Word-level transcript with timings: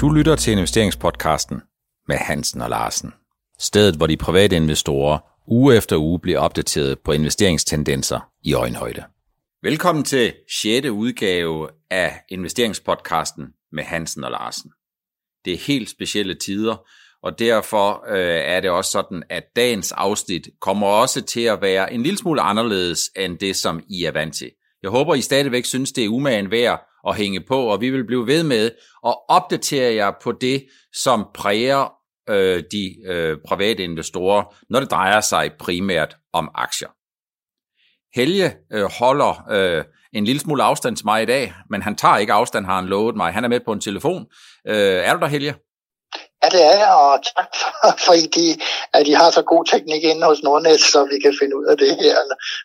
Du 0.00 0.10
lytter 0.10 0.36
til 0.36 0.52
investeringspodcasten 0.52 1.60
med 2.08 2.16
Hansen 2.16 2.60
og 2.60 2.70
Larsen. 2.70 3.12
Stedet, 3.58 3.96
hvor 3.96 4.06
de 4.06 4.16
private 4.16 4.56
investorer 4.56 5.18
uge 5.46 5.76
efter 5.76 5.96
uge 5.96 6.20
bliver 6.20 6.38
opdateret 6.38 6.98
på 6.98 7.12
investeringstendenser 7.12 8.20
i 8.42 8.54
øjenhøjde. 8.54 9.04
Velkommen 9.62 10.04
til 10.04 10.32
6. 10.62 10.86
udgave 10.86 11.68
af 11.90 12.20
investeringspodcasten 12.28 13.44
med 13.72 13.84
Hansen 13.84 14.24
og 14.24 14.30
Larsen. 14.30 14.70
Det 15.44 15.52
er 15.52 15.58
helt 15.58 15.90
specielle 15.90 16.34
tider, 16.34 16.86
og 17.22 17.38
derfor 17.38 18.04
øh, 18.08 18.40
er 18.44 18.60
det 18.60 18.70
også 18.70 18.90
sådan, 18.90 19.22
at 19.30 19.44
dagens 19.56 19.92
afsnit 19.92 20.48
kommer 20.60 20.86
også 20.86 21.22
til 21.22 21.42
at 21.42 21.62
være 21.62 21.92
en 21.92 22.02
lille 22.02 22.18
smule 22.18 22.40
anderledes 22.40 23.00
end 23.16 23.38
det, 23.38 23.56
som 23.56 23.82
I 23.88 24.04
er 24.04 24.12
vant 24.12 24.34
til. 24.34 24.50
Jeg 24.82 24.90
håber, 24.90 25.14
I 25.14 25.20
stadigvæk 25.20 25.64
synes, 25.64 25.92
det 25.92 26.04
er 26.04 26.08
umagen 26.08 26.50
værd 26.50 26.86
at 27.08 27.16
hænge 27.16 27.40
på, 27.40 27.66
og 27.66 27.80
vi 27.80 27.90
vil 27.90 28.06
blive 28.06 28.26
ved 28.26 28.42
med 28.42 28.70
at 29.06 29.14
opdatere 29.28 29.94
jer 29.94 30.12
på 30.22 30.32
det, 30.32 30.66
som 30.92 31.26
præger 31.34 31.92
øh, 32.28 32.62
de 32.72 32.94
øh, 33.06 33.38
private 33.48 33.84
investorer, 33.84 34.54
når 34.70 34.80
det 34.80 34.90
drejer 34.90 35.20
sig 35.20 35.50
primært 35.58 36.16
om 36.32 36.50
aktier. 36.54 36.88
Helge 38.14 38.52
øh, 38.72 38.90
holder 38.98 39.50
øh, 39.50 39.84
en 40.12 40.24
lille 40.24 40.40
smule 40.40 40.62
afstand 40.62 40.96
til 40.96 41.06
mig 41.06 41.22
i 41.22 41.26
dag, 41.26 41.54
men 41.70 41.82
han 41.82 41.96
tager 41.96 42.16
ikke 42.16 42.32
afstand, 42.32 42.66
har 42.66 42.76
han 42.76 42.86
lovet 42.86 43.16
mig. 43.16 43.32
Han 43.32 43.44
er 43.44 43.48
med 43.48 43.60
på 43.60 43.72
en 43.72 43.80
telefon. 43.80 44.26
Øh, 44.68 44.76
er 44.76 45.14
du 45.14 45.20
der, 45.20 45.26
Helge? 45.26 45.54
Ja, 46.42 46.48
det 46.48 46.62
er 46.70 46.76
jeg, 46.84 46.92
og 47.04 47.14
tak 47.36 47.50
for, 47.60 47.70
for 48.06 48.14
de, 48.36 48.46
at 48.96 49.06
de 49.06 49.14
har 49.14 49.30
så 49.30 49.42
god 49.42 49.64
teknik 49.64 50.02
inde 50.04 50.26
hos 50.26 50.42
Nordnet, 50.42 50.80
så 50.80 50.98
vi 51.12 51.18
kan 51.24 51.34
finde 51.40 51.56
ud 51.56 51.64
af 51.64 51.76
det 51.78 51.92
her, 52.02 52.16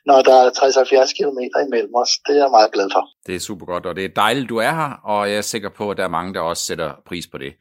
når 0.05 0.21
der 0.21 0.35
er 0.45 0.49
60-70 0.49 1.17
km 1.17 1.39
imellem 1.67 1.95
os. 1.95 2.12
Det 2.27 2.34
er 2.38 2.41
jeg 2.43 2.52
meget 2.52 2.71
glad 2.71 2.89
for. 2.95 3.03
Det 3.27 3.35
er 3.35 3.39
super 3.39 3.65
godt, 3.65 3.85
og 3.85 3.95
det 3.95 4.05
er 4.05 4.09
dejligt, 4.15 4.49
du 4.49 4.57
er 4.57 4.71
her, 4.71 4.91
og 5.03 5.29
jeg 5.29 5.38
er 5.38 5.41
sikker 5.41 5.70
på, 5.70 5.91
at 5.91 5.98
der 5.98 6.03
er 6.03 6.15
mange, 6.17 6.34
der 6.34 6.39
også 6.39 6.65
sætter 6.65 6.91
pris 7.07 7.27
på 7.31 7.38
det. 7.38 7.53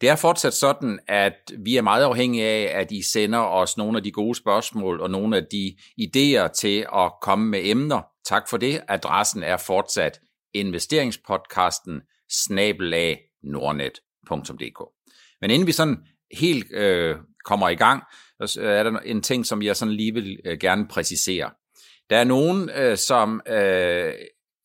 Det 0.00 0.08
er 0.08 0.16
fortsat 0.16 0.54
sådan, 0.54 0.98
at 1.08 1.52
vi 1.58 1.76
er 1.76 1.82
meget 1.82 2.04
afhængige 2.04 2.46
af, 2.46 2.80
at 2.80 2.90
I 2.90 3.02
sender 3.12 3.38
os 3.38 3.76
nogle 3.76 3.96
af 3.96 4.02
de 4.02 4.12
gode 4.12 4.34
spørgsmål 4.34 5.00
og 5.00 5.10
nogle 5.10 5.36
af 5.36 5.42
de 5.52 5.76
idéer 6.00 6.48
til 6.48 6.86
at 6.94 7.12
komme 7.20 7.46
med 7.46 7.60
emner. 7.62 8.00
Tak 8.26 8.48
for 8.48 8.56
det. 8.56 8.80
Adressen 8.88 9.42
er 9.42 9.56
fortsat 9.56 10.20
investeringspodcasten 10.54 12.00
snabelag 12.30 13.18
nordnet.dk. 13.42 14.80
Men 15.42 15.50
inden 15.50 15.66
vi 15.66 15.72
sådan 15.72 15.98
helt 16.38 16.72
øh, 16.72 17.16
kommer 17.44 17.68
i 17.68 17.74
gang, 17.74 18.02
så 18.46 18.62
er 18.62 18.82
der 18.82 18.98
en 18.98 19.22
ting, 19.22 19.46
som 19.46 19.62
jeg 19.62 19.76
sådan 19.76 19.94
lige 19.94 20.14
vil 20.14 20.38
øh, 20.44 20.58
gerne 20.58 20.88
præcisere. 20.88 21.50
Der 22.10 22.16
er 22.16 22.24
nogen, 22.24 22.70
øh, 22.70 22.96
som 22.96 23.40
øh, 23.48 24.12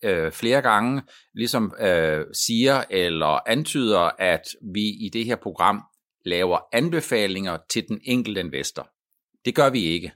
øh, 0.04 0.32
flere 0.32 0.62
gange 0.62 1.02
ligesom 1.34 1.74
øh, 1.80 2.26
siger 2.34 2.84
eller 2.90 3.50
antyder, 3.50 4.10
at 4.20 4.42
vi 4.74 4.82
i 4.82 5.10
det 5.14 5.26
her 5.26 5.36
program 5.36 5.84
laver 6.26 6.60
anbefalinger 6.74 7.58
til 7.70 7.88
den 7.88 8.02
enkelte 8.04 8.42
investor. 8.42 8.90
Det 9.46 9.56
gør 9.56 9.70
vi 9.70 9.82
ikke. 9.84 10.12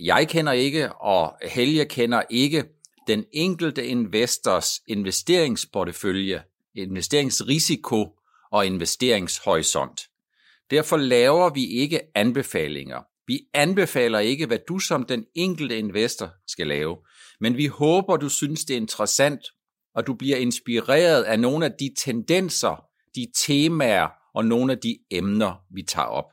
Jeg 0.00 0.28
kender 0.28 0.52
ikke, 0.52 0.92
og 0.92 1.38
Helge 1.42 1.84
kender 1.84 2.22
ikke 2.30 2.64
den 3.06 3.24
enkelte 3.32 3.86
investors 3.86 4.80
investeringsportefølje, 4.88 6.42
investeringsrisiko 6.74 8.18
og 8.52 8.66
investeringshorisont. 8.66 10.00
Derfor 10.70 10.96
laver 10.96 11.50
vi 11.50 11.66
ikke 11.66 12.00
anbefalinger. 12.14 13.02
Vi 13.26 13.40
anbefaler 13.54 14.18
ikke, 14.18 14.46
hvad 14.46 14.58
du 14.68 14.78
som 14.78 15.04
den 15.04 15.24
enkelte 15.34 15.78
investor 15.78 16.30
skal 16.46 16.66
lave, 16.66 16.96
men 17.40 17.56
vi 17.56 17.66
håber, 17.66 18.16
du 18.16 18.28
synes, 18.28 18.64
det 18.64 18.74
er 18.74 18.80
interessant, 18.80 19.40
og 19.94 20.06
du 20.06 20.14
bliver 20.14 20.36
inspireret 20.36 21.22
af 21.22 21.40
nogle 21.40 21.64
af 21.64 21.72
de 21.80 21.94
tendenser, 22.04 22.84
de 23.14 23.26
temaer 23.36 24.08
og 24.34 24.44
nogle 24.44 24.72
af 24.72 24.78
de 24.78 24.98
emner, 25.10 25.54
vi 25.74 25.82
tager 25.82 26.08
op. 26.08 26.24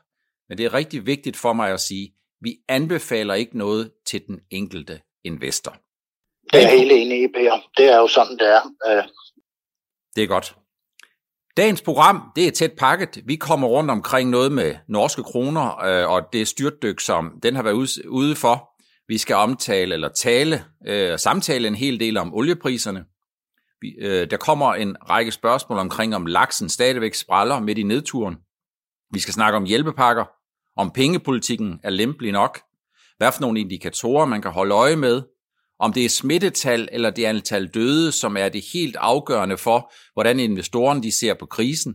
Men 0.48 0.58
det 0.58 0.66
er 0.66 0.74
rigtig 0.74 1.06
vigtigt 1.06 1.36
for 1.36 1.52
mig 1.52 1.72
at 1.72 1.80
sige, 1.80 2.14
vi 2.40 2.56
anbefaler 2.68 3.34
ikke 3.34 3.58
noget 3.58 3.92
til 4.06 4.26
den 4.26 4.40
enkelte 4.50 5.00
investor. 5.24 5.76
Det 6.52 6.62
er 6.62 6.68
helt 6.68 6.92
enig 6.92 7.22
i, 7.22 7.28
Per. 7.28 7.70
Det 7.76 7.86
er 7.92 7.96
jo 7.96 8.08
sådan, 8.08 8.38
det 8.38 8.48
er. 8.48 8.62
Øh. 8.86 9.04
Det 10.16 10.22
er 10.22 10.26
godt. 10.26 10.56
Dagens 11.56 11.82
program, 11.82 12.22
det 12.36 12.46
er 12.46 12.50
tæt 12.50 12.72
pakket. 12.78 13.18
Vi 13.24 13.36
kommer 13.36 13.68
rundt 13.68 13.90
omkring 13.90 14.30
noget 14.30 14.52
med 14.52 14.74
norske 14.88 15.22
kroner, 15.22 15.84
øh, 15.84 16.10
og 16.10 16.22
det 16.32 16.48
styrtdyk, 16.48 17.00
som 17.00 17.32
den 17.42 17.56
har 17.56 17.62
været 17.62 17.98
ude 18.08 18.36
for. 18.36 18.70
Vi 19.08 19.18
skal 19.18 19.36
omtale 19.36 19.94
eller 19.94 20.08
tale 20.08 20.64
øh, 20.86 21.18
samtale 21.18 21.68
en 21.68 21.74
hel 21.74 22.00
del 22.00 22.16
om 22.16 22.34
oliepriserne. 22.34 23.04
Vi, 23.80 23.88
øh, 23.98 24.30
der 24.30 24.36
kommer 24.36 24.74
en 24.74 24.96
række 25.10 25.32
spørgsmål 25.32 25.78
omkring, 25.78 26.14
om 26.14 26.26
laksen 26.26 26.68
stadigvæk 26.68 27.14
spræller 27.14 27.60
midt 27.60 27.78
i 27.78 27.82
nedturen. 27.82 28.36
Vi 29.12 29.18
skal 29.18 29.34
snakke 29.34 29.56
om 29.56 29.64
hjælpepakker, 29.64 30.24
om 30.76 30.90
pengepolitikken 30.90 31.80
er 31.82 31.90
lempelig 31.90 32.32
nok, 32.32 32.60
hvad 33.18 33.32
for 33.32 33.40
nogle 33.40 33.60
indikatorer 33.60 34.24
man 34.24 34.42
kan 34.42 34.50
holde 34.50 34.74
øje 34.74 34.96
med, 34.96 35.22
om 35.80 35.92
det 35.92 36.04
er 36.04 36.08
smittetal 36.08 36.88
eller 36.92 37.10
det 37.10 37.26
er 37.26 37.28
antal 37.28 37.66
døde, 37.66 38.12
som 38.12 38.36
er 38.36 38.48
det 38.48 38.64
helt 38.72 38.96
afgørende 38.96 39.56
for, 39.56 39.92
hvordan 40.12 40.40
investorerne 40.40 41.02
de 41.02 41.18
ser 41.18 41.34
på 41.34 41.46
krisen. 41.46 41.94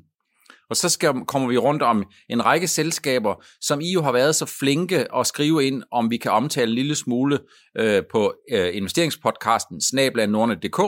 Og 0.69 0.75
så 0.75 0.90
skal, 0.90 1.13
kommer 1.28 1.47
vi 1.47 1.57
rundt 1.57 1.81
om 1.81 2.06
en 2.29 2.45
række 2.45 2.68
selskaber, 2.68 3.45
som 3.62 3.81
I 3.81 3.91
jo 3.91 4.01
har 4.01 4.12
været 4.12 4.35
så 4.35 4.45
flinke 4.45 5.16
at 5.16 5.28
skrive 5.28 5.66
ind, 5.68 5.84
om 5.91 6.12
vi 6.12 6.18
kan 6.18 6.31
omtale 6.31 6.69
en 6.69 6.75
lille 6.75 6.95
smule 6.95 7.39
øh, 7.78 8.03
på 8.12 8.34
øh, 8.51 8.75
investeringspodcasten 8.75 9.81
snablanordnet.dk. 9.81 10.79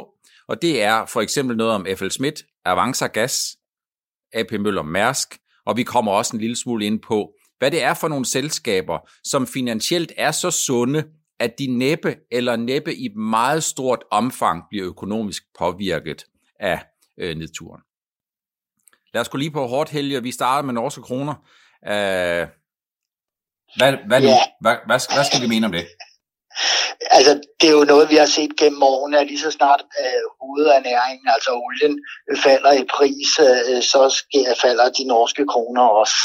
Og 0.47 0.61
det 0.61 0.81
er 0.81 1.05
for 1.05 1.21
eksempel 1.21 1.57
noget 1.57 1.73
om 1.73 1.85
FL 1.95 2.09
Schmidt, 2.09 2.43
Avanza 2.65 3.07
Gas, 3.07 3.57
AP 4.33 4.51
Møller 4.51 4.83
Mærsk, 4.83 5.37
og 5.65 5.77
vi 5.77 5.83
kommer 5.83 6.11
også 6.11 6.35
en 6.35 6.41
lille 6.41 6.55
smule 6.55 6.85
ind 6.85 6.99
på, 7.07 7.31
hvad 7.59 7.71
det 7.71 7.83
er 7.83 7.93
for 7.93 8.07
nogle 8.07 8.25
selskaber, 8.25 9.09
som 9.23 9.47
finansielt 9.47 10.11
er 10.17 10.31
så 10.31 10.51
sunde, 10.51 11.03
at 11.41 11.59
de 11.59 11.67
næppe 11.67 12.15
eller 12.31 12.55
næppe 12.55 12.95
i 12.95 13.07
meget 13.15 13.63
stort 13.63 14.03
omfang 14.11 14.63
bliver 14.69 14.87
økonomisk 14.87 15.43
påvirket 15.59 16.25
af 16.59 16.79
øh, 17.19 17.35
nedturen. 17.35 17.81
Lad 19.13 19.21
os 19.21 19.29
gå 19.29 19.37
lige 19.37 19.51
på 19.51 19.67
hårdt 19.67 19.89
helge. 19.89 20.23
Vi 20.23 20.31
starter 20.31 20.63
med 20.65 20.73
norske 20.73 21.01
kroner. 21.01 21.35
Uh, 21.91 22.43
hvad, 23.77 23.91
hvad, 24.07 24.21
ja. 24.21 24.37
hvad, 24.61 24.75
hvad, 24.87 24.99
hvad 25.15 25.25
skal 25.25 25.41
vi 25.43 25.47
mene 25.47 25.65
om 25.65 25.71
det? 25.71 25.85
Altså, 27.17 27.33
det 27.61 27.67
er 27.69 27.77
jo 27.79 27.83
noget, 27.93 28.09
vi 28.09 28.15
har 28.15 28.25
set 28.25 28.53
gennem 28.61 28.83
årene, 28.83 29.19
at 29.19 29.27
lige 29.27 29.45
så 29.45 29.51
snart 29.51 29.81
øh, 30.01 30.23
hovedernæringen, 30.41 31.27
altså 31.35 31.51
olien, 31.65 31.95
falder 32.45 32.73
i 32.81 32.85
pris, 32.95 33.29
øh, 33.47 33.81
så 33.91 34.01
sker, 34.21 34.53
falder 34.61 34.87
de 34.97 35.03
norske 35.13 35.45
kroner 35.53 35.85
også. 36.01 36.19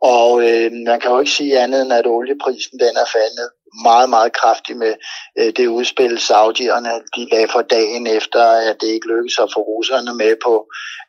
Og 0.00 0.30
øh, 0.48 0.72
man 0.88 1.00
kan 1.00 1.10
jo 1.10 1.20
ikke 1.20 1.38
sige 1.38 1.58
andet 1.62 1.82
end, 1.82 1.92
at 1.92 2.06
olieprisen 2.06 2.78
den 2.84 2.94
er 3.02 3.08
faldet 3.16 3.48
meget, 3.82 4.10
meget 4.10 4.32
kraftigt 4.32 4.78
med 4.78 4.94
øh, 5.38 5.52
det 5.56 5.66
udspil, 5.66 6.18
Saudierne 6.18 6.90
de 7.16 7.28
lagde 7.32 7.48
for 7.48 7.62
dagen 7.62 8.06
efter, 8.06 8.42
at 8.70 8.76
det 8.80 8.86
ikke 8.86 9.08
lykkedes 9.08 9.38
at 9.38 9.52
få 9.54 9.60
russerne 9.60 10.14
med 10.14 10.36
på, 10.44 10.54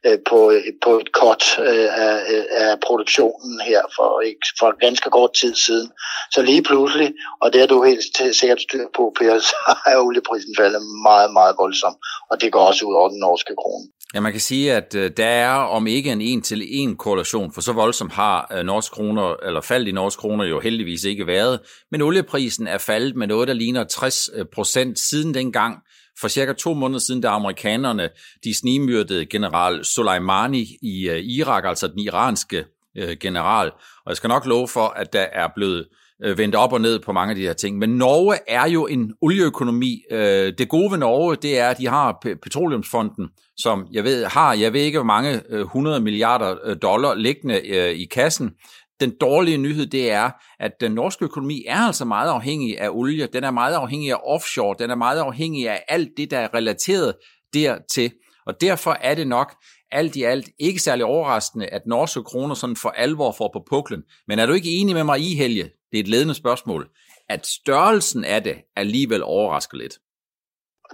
øh, 0.05 0.19
på, 0.29 0.39
på 0.83 0.99
et 0.99 1.11
kort 1.11 1.43
øh, 1.59 1.89
af, 2.07 2.17
øh, 2.33 2.45
af 2.49 2.79
produktionen 2.87 3.59
her 3.61 3.81
for, 3.95 4.21
ikke, 4.21 4.45
for 4.59 4.79
ganske 4.85 5.09
kort 5.09 5.33
tid 5.33 5.55
siden. 5.55 5.89
Så 6.31 6.41
lige 6.41 6.63
pludselig, 6.63 7.13
og 7.41 7.53
det 7.53 7.61
er 7.61 7.67
du 7.67 7.83
helt 7.83 8.03
sikkert 8.39 8.61
styr 8.61 8.85
på, 8.95 9.13
Per, 9.17 9.39
så 9.49 9.55
er 9.85 9.97
olieprisen 9.97 10.55
faldet 10.57 10.81
meget, 11.03 11.33
meget 11.33 11.55
voldsomt, 11.59 11.97
og 12.31 12.41
det 12.41 12.51
går 12.51 12.67
også 12.69 12.85
ud 12.85 12.95
over 12.95 13.09
den 13.09 13.19
norske 13.19 13.55
krone. 13.61 13.87
Ja, 14.13 14.19
man 14.19 14.31
kan 14.31 14.41
sige, 14.41 14.73
at 14.73 14.95
øh, 14.95 15.11
der 15.17 15.25
er 15.25 15.53
om 15.53 15.87
ikke 15.87 16.11
en 16.11 16.21
en-til-en 16.21 16.95
korrelation, 16.95 17.53
for 17.53 17.61
så 17.61 17.73
voldsomt 17.73 18.13
har 18.13 18.51
øh, 18.57 18.65
norsk 18.65 18.91
kroner, 18.91 19.35
eller 19.47 19.61
fald 19.61 19.87
i 19.87 19.91
norsk 19.91 20.19
kroner 20.19 20.45
jo 20.45 20.59
heldigvis 20.59 21.03
ikke 21.03 21.27
været, 21.27 21.59
men 21.91 22.01
olieprisen 22.01 22.67
er 22.67 22.77
faldet 22.77 23.15
med 23.15 23.27
noget, 23.27 23.47
der 23.47 23.53
ligner 23.53 23.83
60 23.83 24.29
øh, 24.35 24.45
procent 24.53 24.99
siden 24.99 25.33
dengang, 25.33 25.77
for 26.19 26.27
cirka 26.27 26.53
to 26.53 26.73
måneder 26.73 26.99
siden, 26.99 27.21
da 27.21 27.27
amerikanerne 27.27 28.09
de 28.43 28.59
snimyrdede 28.59 29.25
general 29.25 29.85
Soleimani 29.85 30.77
i 30.81 31.09
øh, 31.09 31.19
Irak, 31.19 31.65
altså 31.65 31.87
den 31.87 31.99
iranske 31.99 32.65
øh, 32.97 33.17
general. 33.19 33.71
Og 34.05 34.09
jeg 34.09 34.17
skal 34.17 34.27
nok 34.27 34.45
love 34.45 34.67
for, 34.67 34.87
at 34.87 35.13
der 35.13 35.25
er 35.33 35.47
blevet 35.55 35.87
øh, 36.23 36.37
vendt 36.37 36.55
op 36.55 36.73
og 36.73 36.81
ned 36.81 36.99
på 36.99 37.11
mange 37.11 37.29
af 37.29 37.35
de 37.35 37.41
her 37.41 37.53
ting. 37.53 37.77
Men 37.77 37.89
Norge 37.89 38.37
er 38.47 38.69
jo 38.69 38.87
en 38.87 39.13
olieøkonomi. 39.21 40.03
Øh, 40.11 40.53
det 40.57 40.69
gode 40.69 40.91
ved 40.91 40.97
Norge, 40.97 41.35
det 41.35 41.59
er, 41.59 41.69
at 41.69 41.77
de 41.77 41.87
har 41.87 42.25
Petroleumsfonden, 42.43 43.29
som 43.57 43.87
jeg 43.91 44.03
ved, 44.03 44.25
har, 44.25 44.53
jeg 44.53 44.73
ved 44.73 44.81
ikke, 44.81 44.97
hvor 44.97 45.05
mange 45.05 45.41
øh, 45.49 45.61
100 45.61 45.99
milliarder 45.99 46.55
øh, 46.63 46.77
dollar 46.81 47.13
liggende 47.13 47.67
øh, 47.67 47.91
i 47.91 48.05
kassen. 48.05 48.51
Den 48.99 49.13
dårlige 49.21 49.57
nyhed, 49.57 49.85
det 49.85 50.11
er, 50.11 50.29
at 50.59 50.71
den 50.81 50.91
norske 50.91 51.25
økonomi 51.25 51.63
er 51.67 51.79
altså 51.79 52.05
meget 52.05 52.29
afhængig 52.29 52.79
af 52.79 52.89
olie. 52.89 53.27
Den 53.33 53.43
er 53.43 53.51
meget 53.51 53.75
afhængig 53.75 54.11
af 54.11 54.17
offshore. 54.23 54.75
Den 54.79 54.89
er 54.89 54.95
meget 54.95 55.19
afhængig 55.19 55.69
af 55.69 55.83
alt 55.87 56.09
det, 56.17 56.31
der 56.31 56.39
er 56.39 56.53
relateret 56.53 57.13
dertil. 57.53 58.11
Og 58.45 58.61
derfor 58.61 58.97
er 59.01 59.15
det 59.15 59.27
nok 59.27 59.55
alt 59.91 60.15
i 60.15 60.23
alt 60.23 60.49
ikke 60.59 60.79
særlig 60.79 61.05
overraskende, 61.05 61.67
at 61.67 61.81
norske 61.85 62.23
kroner 62.23 62.55
sådan 62.55 62.75
for 62.75 62.89
alvor 62.89 63.31
får 63.31 63.49
på 63.53 63.63
puklen. 63.69 64.03
Men 64.27 64.39
er 64.39 64.45
du 64.45 64.53
ikke 64.53 64.71
enig 64.71 64.95
med 64.95 65.03
mig 65.03 65.19
i, 65.19 65.35
Helge, 65.35 65.63
det 65.63 65.99
er 65.99 66.03
et 66.03 66.07
ledende 66.07 66.33
spørgsmål, 66.33 66.89
at 67.29 67.47
størrelsen 67.47 68.25
af 68.25 68.43
det 68.43 68.55
alligevel 68.75 69.23
overrasker 69.23 69.77
lidt? 69.77 69.93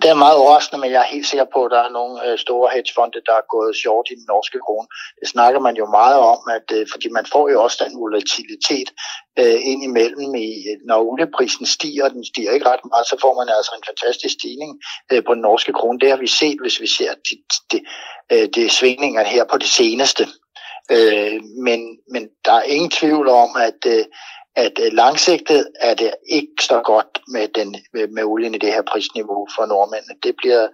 Det 0.01 0.09
er 0.09 0.24
meget 0.25 0.38
overraskende, 0.44 0.81
men 0.81 0.92
jeg 0.92 1.01
er 1.01 1.13
helt 1.15 1.27
sikker 1.27 1.48
på, 1.53 1.59
at 1.65 1.71
der 1.71 1.81
er 1.83 1.95
nogle 2.00 2.15
øh, 2.25 2.38
store 2.45 2.69
hedgefonde, 2.75 3.21
der 3.30 3.36
er 3.42 3.51
gået 3.56 3.75
short 3.81 4.07
i 4.12 4.15
den 4.19 4.25
norske 4.27 4.59
krone. 4.65 4.88
Det 5.19 5.27
snakker 5.30 5.59
man 5.59 5.75
jo 5.81 5.86
meget 6.00 6.19
om, 6.33 6.39
at, 6.57 6.68
øh, 6.77 6.88
fordi 6.92 7.07
man 7.18 7.25
får 7.33 7.50
jo 7.50 7.63
også 7.63 7.77
den 7.83 7.94
volatilitet 8.03 8.89
øh, 9.39 9.59
ind 9.69 9.81
imellem, 9.89 10.36
i, 10.36 10.50
øh, 10.69 10.77
når 10.89 11.00
olieprisen 11.09 11.65
stiger, 11.75 12.03
og 12.06 12.12
den 12.15 12.25
stiger 12.31 12.51
ikke 12.51 12.69
ret 12.71 12.86
meget, 12.92 13.06
så 13.12 13.15
får 13.24 13.33
man 13.39 13.48
altså 13.57 13.71
en 13.75 13.88
fantastisk 13.89 14.33
stigning 14.39 14.71
øh, 15.12 15.21
på 15.25 15.31
den 15.33 15.42
norske 15.42 15.74
krone. 15.74 16.00
Det 16.00 16.09
har 16.09 16.19
vi 16.25 16.27
set, 16.42 16.59
hvis 16.63 16.81
vi 16.83 16.88
ser 16.98 17.12
de, 17.27 17.36
de, 17.71 17.80
de, 18.30 18.48
de 18.56 18.69
svingninger 18.69 19.24
her 19.24 19.44
på 19.51 19.57
det 19.57 19.69
seneste. 19.80 20.24
Øh, 20.95 21.39
men, 21.68 21.80
men 22.13 22.24
der 22.45 22.53
er 22.53 22.71
ingen 22.75 22.92
tvivl 23.00 23.27
om, 23.44 23.50
at, 23.68 23.81
øh, 23.94 24.06
at 24.56 24.80
øh, 24.86 24.92
langsigtet 24.94 25.68
er 25.80 25.94
det 25.94 26.12
ikke 26.30 26.63
så 26.71 26.81
godt 26.86 27.12
med, 27.27 27.48
den, 27.56 27.75
med, 27.94 28.07
med 28.07 28.24
olien 28.24 28.56
i 28.56 28.57
det 28.57 28.74
her 28.74 28.81
prisniveau 28.92 29.48
for 29.56 29.65
nordmændene. 29.65 30.15
Det 30.24 30.33
bliver 30.42 30.68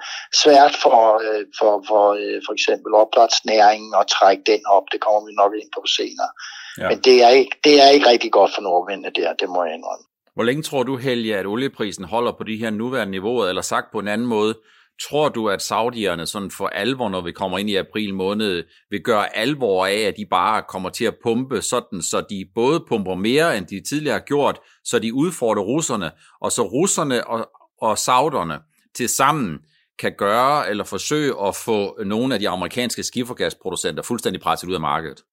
svært 0.44 0.76
for, 0.84 1.00
øh, 1.26 1.46
for, 1.60 1.84
for, 1.88 2.04
øh, 2.22 2.42
for 2.46 2.54
eksempel 2.54 2.94
opdrætsnæringen 2.94 3.94
at 4.02 4.08
trække 4.08 4.44
den 4.46 4.62
op. 4.66 4.84
Det 4.92 5.00
kommer 5.02 5.22
vi 5.28 5.34
nok 5.42 5.52
ind 5.62 5.70
på 5.78 5.82
senere. 5.98 6.30
Ja. 6.78 6.90
Men 6.90 6.98
det 7.08 7.24
er, 7.24 7.30
ikke, 7.30 7.56
det 7.64 7.82
er 7.84 7.90
ikke 7.90 8.10
rigtig 8.10 8.32
godt 8.32 8.52
for 8.56 8.62
nordmændene 8.62 9.12
der, 9.16 9.34
det 9.34 9.50
må 9.50 9.64
jeg 9.64 9.74
indrømme. 9.74 10.06
Hvor 10.36 10.44
længe 10.44 10.64
tror 10.64 10.84
du, 10.84 10.98
Helge, 10.98 11.38
at 11.38 11.46
olieprisen 11.46 12.04
holder 12.04 12.32
på 12.32 12.44
de 12.44 12.56
her 12.58 12.70
nuværende 12.70 13.12
niveauer, 13.12 13.46
eller 13.46 13.62
sagt 13.62 13.92
på 13.92 14.00
en 14.00 14.08
anden 14.08 14.28
måde, 14.28 14.54
Tror 15.02 15.30
du, 15.30 15.50
at 15.50 15.62
saudierne 15.62 16.26
sådan 16.26 16.52
for 16.52 16.68
alvor, 16.68 17.10
når 17.10 17.22
vi 17.22 17.32
kommer 17.32 17.58
ind 17.58 17.70
i 17.70 17.76
april 17.76 18.14
måned, 18.14 18.64
vil 18.90 19.02
gøre 19.02 19.38
alvor 19.38 19.86
af, 19.86 20.00
at 20.00 20.14
de 20.18 20.26
bare 20.26 20.64
kommer 20.70 20.90
til 20.90 21.06
at 21.06 21.16
pumpe 21.24 21.62
sådan, 21.62 22.02
så 22.02 22.26
de 22.30 22.46
både 22.56 22.86
pumper 22.90 23.16
mere, 23.16 23.58
end 23.58 23.66
de 23.66 23.82
tidligere 23.90 24.14
har 24.14 24.26
gjort, 24.26 24.60
så 24.84 25.00
de 25.00 25.14
udfordrer 25.14 25.64
russerne, 25.64 26.12
og 26.42 26.52
så 26.52 26.62
russerne 26.62 27.28
og, 27.28 27.50
og 27.82 27.98
sauderne 27.98 28.60
til 28.96 29.10
sammen 29.10 29.60
kan 30.00 30.14
gøre 30.18 30.70
eller 30.70 30.84
forsøge 30.84 31.34
at 31.48 31.56
få 31.56 32.04
nogle 32.04 32.34
af 32.34 32.40
de 32.40 32.50
amerikanske 32.50 33.04
skifergasproducenter 33.04 34.04
fuldstændig 34.04 34.42
presset 34.42 34.68
ud 34.68 34.74
af 34.74 34.82
markedet? 34.82 35.24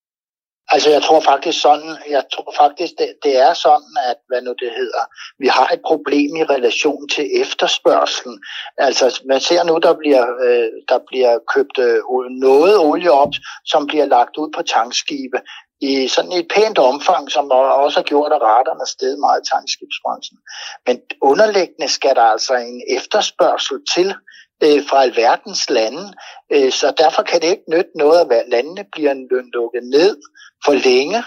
Altså 0.69 0.91
jeg 0.91 1.03
tror 1.03 1.21
faktisk 1.21 1.61
sådan, 1.61 1.97
jeg 2.11 2.25
tror 2.33 2.55
faktisk 2.59 2.93
det, 2.99 3.09
det 3.23 3.37
er 3.39 3.55
sådan, 3.55 3.95
at 4.11 4.17
hvad 4.29 4.43
nu 4.43 4.53
det 4.63 4.71
hedder, 4.77 5.05
vi 5.39 5.47
har 5.47 5.69
et 5.69 5.81
problem 5.87 6.37
i 6.37 6.45
relation 6.45 7.09
til 7.09 7.27
efterspørgselen. 7.43 8.39
Altså 8.79 9.23
man 9.29 9.41
ser 9.41 9.65
nu, 9.65 9.79
der 9.79 9.95
bliver, 9.95 10.27
øh, 10.47 10.69
der 10.89 10.99
bliver 11.09 11.39
købt 11.55 11.79
øh, 11.79 12.01
noget 12.31 12.79
olie 12.79 13.13
op, 13.13 13.35
som 13.65 13.87
bliver 13.87 14.05
lagt 14.05 14.37
ud 14.37 14.51
på 14.57 14.63
tankskibe 14.63 15.39
i 15.81 16.09
sådan 16.09 16.33
et 16.33 16.49
pænt 16.55 16.79
omfang, 16.79 17.31
som 17.31 17.51
også 17.85 17.99
har 17.99 18.05
gjort, 18.13 18.33
at 18.33 18.43
raterne 18.43 18.87
steget 18.87 19.19
meget 19.19 19.41
i 19.41 19.49
tankskibsbranchen. 19.53 20.39
Men 20.87 20.97
underliggende 21.31 21.89
skal 21.89 22.15
der 22.17 22.27
altså 22.35 22.55
en 22.55 22.83
efterspørgsel 22.97 23.79
til 23.95 24.15
øh, 24.63 24.87
fra 24.89 25.03
alverdens 25.03 25.71
lande, 25.71 26.13
øh, 26.53 26.73
så 26.73 26.95
derfor 26.99 27.23
kan 27.23 27.41
det 27.41 27.49
ikke 27.49 27.71
nytte 27.71 27.91
noget, 27.95 28.21
at 28.33 28.45
landene 28.49 28.85
bliver 28.93 29.15
lukket 29.55 29.83
ned 29.83 30.17
for 30.65 30.73
længe 30.73 31.23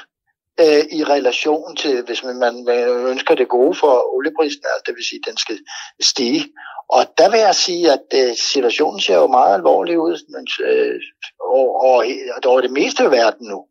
øh, 0.59 0.83
i 0.91 1.03
relation 1.03 1.75
til, 1.75 2.03
hvis 2.03 2.23
man, 2.23 2.35
man 2.39 2.69
ønsker 3.11 3.35
det 3.35 3.47
gode 3.47 3.75
for 3.75 4.15
olieprisen, 4.15 4.63
altså 4.73 4.83
det 4.85 4.95
vil 4.95 5.05
sige, 5.09 5.19
at 5.23 5.29
den 5.29 5.37
skal 5.37 5.59
stige. 6.01 6.45
Og 6.89 7.05
der 7.17 7.29
vil 7.31 7.39
jeg 7.39 7.55
sige, 7.55 7.91
at 7.91 8.07
øh, 8.13 8.35
situationen 8.35 8.99
ser 8.99 9.15
jo 9.15 9.27
meget 9.27 9.55
alvorlig 9.55 9.99
ud 9.99 10.17
men, 10.33 10.47
øh, 10.67 10.99
over, 11.39 12.03
over 12.45 12.61
det 12.61 12.71
meste 12.71 13.03
af 13.03 13.11
verden 13.11 13.47
nu 13.47 13.65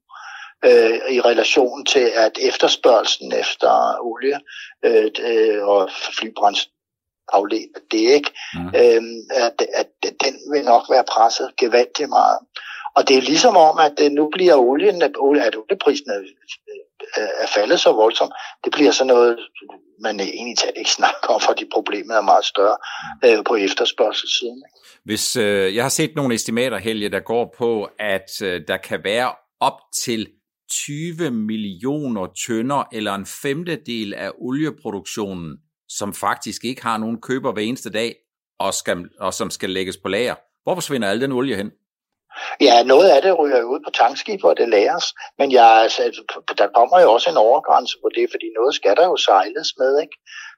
øh, 0.64 1.14
i 1.16 1.20
relation 1.20 1.84
til, 1.84 2.10
at 2.14 2.38
efterspørgelsen 2.40 3.32
efter 3.32 4.00
olie 4.00 4.40
øh, 4.84 5.10
øh 5.20 5.66
og 5.68 5.90
flybrændstof 6.18 6.75
afledt 7.32 7.76
af 7.76 7.80
det, 7.90 7.98
ikke? 8.18 8.30
Mm. 8.54 8.66
Øhm, 8.66 9.20
at, 9.46 9.66
at 9.74 9.88
den 10.24 10.34
vil 10.52 10.64
nok 10.64 10.84
være 10.90 11.04
presset 11.14 11.50
gevaldigt 11.56 12.08
meget. 12.08 12.38
Og 12.96 13.08
det 13.08 13.16
er 13.16 13.20
ligesom 13.20 13.56
om, 13.56 13.78
at 13.78 13.96
øh, 14.02 14.10
nu 14.10 14.30
bliver 14.32 14.54
olien, 14.54 15.02
at 15.02 15.16
olieprisen 15.18 16.10
er, 16.10 16.20
øh, 17.18 17.28
er 17.42 17.46
faldet 17.54 17.80
så 17.80 17.92
voldsomt. 17.92 18.32
Det 18.64 18.72
bliver 18.72 18.92
så 18.92 19.04
noget, 19.04 19.38
man 20.00 20.20
egentlig 20.20 20.58
talt 20.58 20.76
ikke 20.76 20.90
snakker 20.90 21.28
om, 21.28 21.40
fordi 21.40 21.64
problemet 21.72 22.16
er 22.16 22.20
meget 22.20 22.44
større 22.44 22.76
øh, 23.24 23.44
på 23.44 23.54
efterspørgselssiden. 23.56 24.62
Hvis 25.04 25.36
øh, 25.36 25.74
jeg 25.74 25.84
har 25.84 25.88
set 25.88 26.12
nogle 26.16 26.34
estimater, 26.34 26.78
Helge, 26.78 27.08
der 27.08 27.20
går 27.20 27.54
på, 27.58 27.88
at 27.98 28.42
øh, 28.42 28.60
der 28.68 28.76
kan 28.76 29.00
være 29.04 29.32
op 29.60 29.80
til 30.04 30.26
20 30.70 31.30
millioner 31.30 32.26
tønder 32.46 32.88
eller 32.92 33.14
en 33.14 33.26
femtedel 33.26 34.14
af 34.14 34.30
olieproduktionen, 34.38 35.58
som 35.88 36.14
faktisk 36.14 36.64
ikke 36.64 36.82
har 36.82 36.98
nogen 36.98 37.20
køber 37.20 37.52
hver 37.52 37.62
eneste 37.62 37.90
dag, 37.90 38.14
og, 38.58 38.74
skal, 38.74 39.08
og 39.20 39.34
som 39.34 39.50
skal 39.50 39.70
lægges 39.70 39.96
på 39.96 40.08
lager. 40.08 40.34
Hvor 40.62 40.74
forsvinder 40.74 41.08
al 41.08 41.20
den 41.20 41.32
olie 41.32 41.56
hen? 41.56 41.70
Ja, 42.60 42.82
noget 42.82 43.08
af 43.08 43.22
det 43.22 43.38
ryger 43.38 43.62
ud 43.62 43.80
på 43.86 43.90
tankskib, 43.90 44.40
hvor 44.40 44.54
det 44.54 44.68
læres, 44.68 45.04
men 45.38 45.52
jeg, 45.52 45.70
altså, 45.82 46.02
der 46.58 46.68
kommer 46.74 47.00
jo 47.00 47.12
også 47.12 47.30
en 47.30 47.36
overgrænse 47.36 47.96
på 48.02 48.08
det, 48.14 48.28
fordi 48.30 48.46
noget 48.58 48.74
skal 48.74 48.96
der 48.96 49.04
jo 49.04 49.16
sejles 49.16 49.68
med, 49.78 50.00
ikke? 50.00 50.16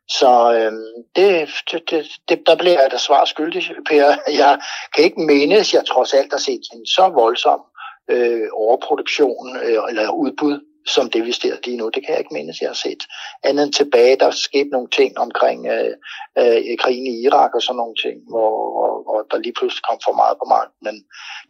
Så 0.09 0.31
øhm, 0.55 0.93
det, 1.17 1.51
det, 1.91 2.07
det, 2.29 2.39
der 2.47 2.57
bliver 2.57 2.81
jeg 2.83 2.91
da 2.91 2.99
svar 2.99 3.25
skyldig, 3.25 3.63
Per. 3.89 4.07
Jeg 4.43 4.59
kan 4.95 5.05
ikke 5.05 5.21
menes, 5.21 5.75
jeg 5.75 5.85
trods 5.87 6.15
alt 6.15 6.33
har 6.33 6.39
set 6.39 6.65
en 6.75 6.87
så 6.87 7.09
voldsom 7.09 7.61
øh, 8.11 8.49
overproduktion 8.53 9.57
øh, 9.57 9.79
eller 9.89 10.11
udbud 10.11 10.61
som 10.95 11.11
det 11.11 11.23
vi 11.27 11.33
ser 11.33 11.57
lige 11.65 11.77
nu. 11.77 11.89
Det 11.89 12.01
kan 12.03 12.13
jeg 12.13 12.19
ikke 12.19 12.35
mindes, 12.35 12.61
jeg 12.61 12.69
har 12.69 12.81
set. 12.87 13.03
Andet 13.45 13.65
end 13.65 13.73
tilbage, 13.73 14.17
der 14.17 14.31
skete 14.31 14.71
nogle 14.77 14.89
ting 14.99 15.19
omkring 15.19 15.67
øh, 15.67 15.95
øh, 16.39 16.79
krigen 16.83 17.07
i 17.07 17.23
Irak 17.27 17.55
og 17.55 17.63
sådan 17.63 17.77
nogle 17.77 17.97
ting, 18.05 18.17
hvor, 18.33 18.53
hvor, 18.75 18.93
hvor 19.07 19.19
der 19.31 19.39
lige 19.39 19.57
pludselig 19.59 19.83
kom 19.89 19.99
for 20.07 20.15
meget 20.21 20.37
på 20.41 20.47
markedet. 20.55 20.83
Men 20.87 20.95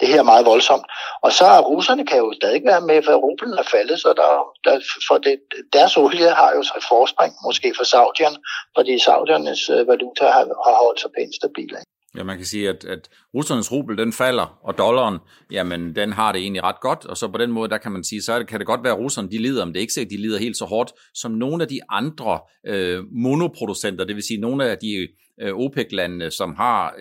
det 0.00 0.08
her 0.08 0.18
er 0.18 0.30
meget 0.32 0.46
voldsomt. 0.46 0.86
Og 1.24 1.32
så 1.38 1.44
er 1.44 1.68
russerne 1.72 2.06
kan 2.06 2.18
jo 2.18 2.32
stadig 2.40 2.62
være 2.64 2.80
med, 2.90 3.02
for 3.02 3.14
rublen 3.14 3.54
er 3.62 3.66
faldet, 3.74 4.00
så 4.00 4.08
der, 4.20 4.30
der, 4.64 4.74
for 5.08 5.18
det, 5.18 5.34
deres 5.72 5.96
olie 5.96 6.30
har 6.40 6.50
jo 6.56 6.60
et 6.60 6.86
forspring, 6.88 7.32
måske 7.46 7.68
for 7.76 7.84
Saudierne, 7.84 8.38
fordi 8.76 8.98
Saudiernes 8.98 9.70
øh, 9.70 9.88
valuta 9.88 10.24
har, 10.36 10.44
har 10.66 10.76
holdt 10.84 11.00
sig 11.00 11.10
pænt 11.16 11.34
stabil. 11.34 11.72
Ja, 12.16 12.24
man 12.24 12.36
kan 12.36 12.46
sige, 12.46 12.68
at, 12.68 12.84
at 12.84 13.08
russernes 13.34 13.72
rubel, 13.72 13.98
den 13.98 14.12
falder, 14.12 14.58
og 14.62 14.78
dollaren, 14.78 15.18
jamen, 15.50 15.96
den 15.96 16.12
har 16.12 16.32
det 16.32 16.40
egentlig 16.40 16.62
ret 16.62 16.80
godt, 16.80 17.06
og 17.06 17.16
så 17.16 17.28
på 17.28 17.38
den 17.38 17.52
måde, 17.52 17.68
der 17.70 17.78
kan 17.78 17.92
man 17.92 18.04
sige, 18.04 18.22
så 18.22 18.38
det, 18.38 18.48
kan 18.48 18.58
det 18.58 18.66
godt 18.66 18.84
være, 18.84 18.92
at 18.92 18.98
russerne, 18.98 19.30
de 19.30 19.38
lider, 19.38 19.62
om 19.62 19.72
det 19.72 19.76
er 19.76 19.80
ikke 19.80 19.92
sikkert, 19.92 20.10
de 20.10 20.22
lider 20.22 20.38
helt 20.38 20.56
så 20.56 20.64
hårdt, 20.64 20.92
som 21.14 21.30
nogle 21.30 21.62
af 21.62 21.68
de 21.68 21.80
andre 21.90 22.40
øh, 22.66 23.04
monoproducenter, 23.12 24.04
det 24.04 24.16
vil 24.16 24.22
sige 24.22 24.40
nogle 24.40 24.70
af 24.70 24.78
de 24.78 25.08
øh, 25.40 25.54
OPEC-landene, 25.54 26.30
som 26.30 26.54
har, 26.54 26.94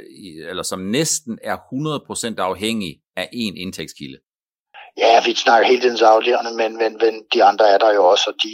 eller 0.50 0.63
som 0.63 0.80
næsten 0.80 1.39
er 1.44 1.57
100% 1.57 2.36
afhængige 2.38 3.01
af 3.15 3.30
en 3.33 3.57
indtægtskilde. 3.57 4.17
Ja, 4.98 5.22
vi 5.25 5.34
snakker 5.34 5.67
hele 5.67 5.81
tiden 5.81 5.98
saudierne, 5.98 6.58
men, 6.58 6.77
men, 6.77 6.91
men 7.03 7.13
de 7.34 7.43
andre 7.43 7.70
er 7.70 7.77
der 7.77 7.93
jo 7.93 8.05
også, 8.05 8.25
og 8.31 8.36
de, 8.43 8.51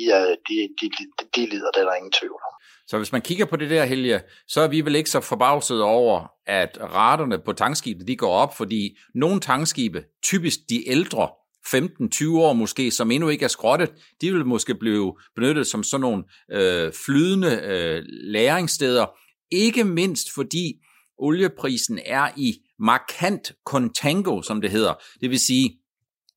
de, 0.47 0.55
de, 0.81 0.85
de, 0.97 1.03
de 1.35 1.49
lider, 1.49 1.71
det 1.71 1.81
er 1.81 1.85
der 1.85 1.95
ingen 1.95 2.11
tvivl 2.11 2.39
om. 2.49 2.52
Så 2.87 2.97
hvis 2.97 3.11
man 3.11 3.21
kigger 3.21 3.45
på 3.45 3.55
det 3.55 3.69
der, 3.69 3.85
Helge, 3.85 4.21
så 4.47 4.61
er 4.61 4.67
vi 4.67 4.81
vel 4.81 4.95
ikke 4.95 5.09
så 5.09 5.21
forbavset 5.21 5.81
over, 5.81 6.27
at 6.47 6.77
raterne 6.81 7.39
på 7.45 7.53
tankskibe, 7.53 8.05
de 8.05 8.15
går 8.15 8.31
op, 8.31 8.57
fordi 8.57 8.97
nogle 9.15 9.39
tankskibe, 9.39 10.03
typisk 10.23 10.59
de 10.69 10.89
ældre, 10.89 11.29
15-20 11.67 12.37
år 12.37 12.53
måske, 12.53 12.91
som 12.91 13.11
endnu 13.11 13.29
ikke 13.29 13.45
er 13.45 13.49
skrottet, 13.49 13.91
de 14.21 14.33
vil 14.33 14.45
måske 14.45 14.75
blive 14.75 15.15
benyttet 15.35 15.67
som 15.67 15.83
sådan 15.83 16.01
nogle 16.01 16.23
øh, 16.51 16.91
flydende 17.05 17.61
øh, 17.63 18.03
læringssteder. 18.07 19.05
Ikke 19.51 19.83
mindst 19.83 20.27
fordi 20.35 20.73
olieprisen 21.17 21.99
er 22.05 22.29
i 22.37 22.53
markant 22.79 23.51
contango, 23.65 24.41
som 24.41 24.61
det 24.61 24.71
hedder. 24.71 24.93
Det 25.21 25.29
vil 25.29 25.39
sige, 25.39 25.79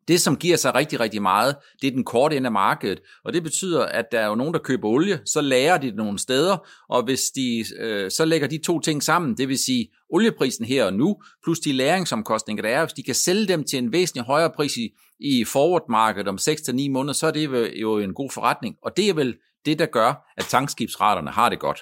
det, 0.09 0.21
som 0.21 0.37
giver 0.37 0.57
sig 0.57 0.75
rigtig, 0.75 1.01
rigtig 1.01 1.23
meget, 1.23 1.57
det 1.83 1.87
er 1.89 1.91
den 1.91 2.05
korte 2.05 2.37
ende 2.37 2.47
af 2.47 2.53
markedet, 2.53 3.01
og 3.25 3.33
det 3.33 3.43
betyder, 3.43 3.87
at 3.87 4.05
der 4.13 4.21
er 4.21 4.27
jo 4.27 4.35
nogen, 4.35 4.55
der 4.55 4.61
køber 4.61 4.89
olie, 4.89 5.21
så 5.25 5.41
lærer 5.41 5.79
de 5.79 5.87
det 5.87 5.97
nogle 5.97 6.19
steder, 6.19 6.67
og 6.89 7.03
hvis 7.03 7.21
de, 7.21 7.65
øh, 7.79 8.11
så 8.11 8.25
lægger 8.25 8.49
de 8.49 8.59
to 8.59 8.81
ting 8.81 9.03
sammen, 9.03 9.37
det 9.37 9.49
vil 9.49 9.59
sige 9.59 9.89
olieprisen 10.11 10.65
her 10.65 10.85
og 10.85 10.93
nu, 10.93 11.17
plus 11.45 11.59
de 11.59 11.73
læringsomkostninger, 11.73 12.63
der 12.63 12.71
er, 12.71 12.85
hvis 12.85 12.93
de 12.93 13.03
kan 13.03 13.15
sælge 13.15 13.47
dem 13.47 13.65
til 13.65 13.79
en 13.79 13.93
væsentlig 13.93 14.25
højere 14.25 14.51
pris 14.51 14.77
i, 14.77 14.91
i 15.21 15.45
forward-markedet 15.45 16.29
om 16.29 16.39
6-9 16.41 16.91
måneder, 16.91 17.15
så 17.15 17.27
er 17.27 17.31
det 17.31 17.73
jo 17.81 17.99
en 17.99 18.15
god 18.15 18.31
forretning, 18.31 18.77
og 18.83 18.97
det 18.97 19.09
er 19.09 19.15
vel 19.15 19.35
det, 19.67 19.79
der 19.79 19.87
gør, 19.87 20.33
at 20.37 20.45
tankskibsraterne 20.45 21.31
har 21.31 21.49
det 21.49 21.59
godt. 21.59 21.81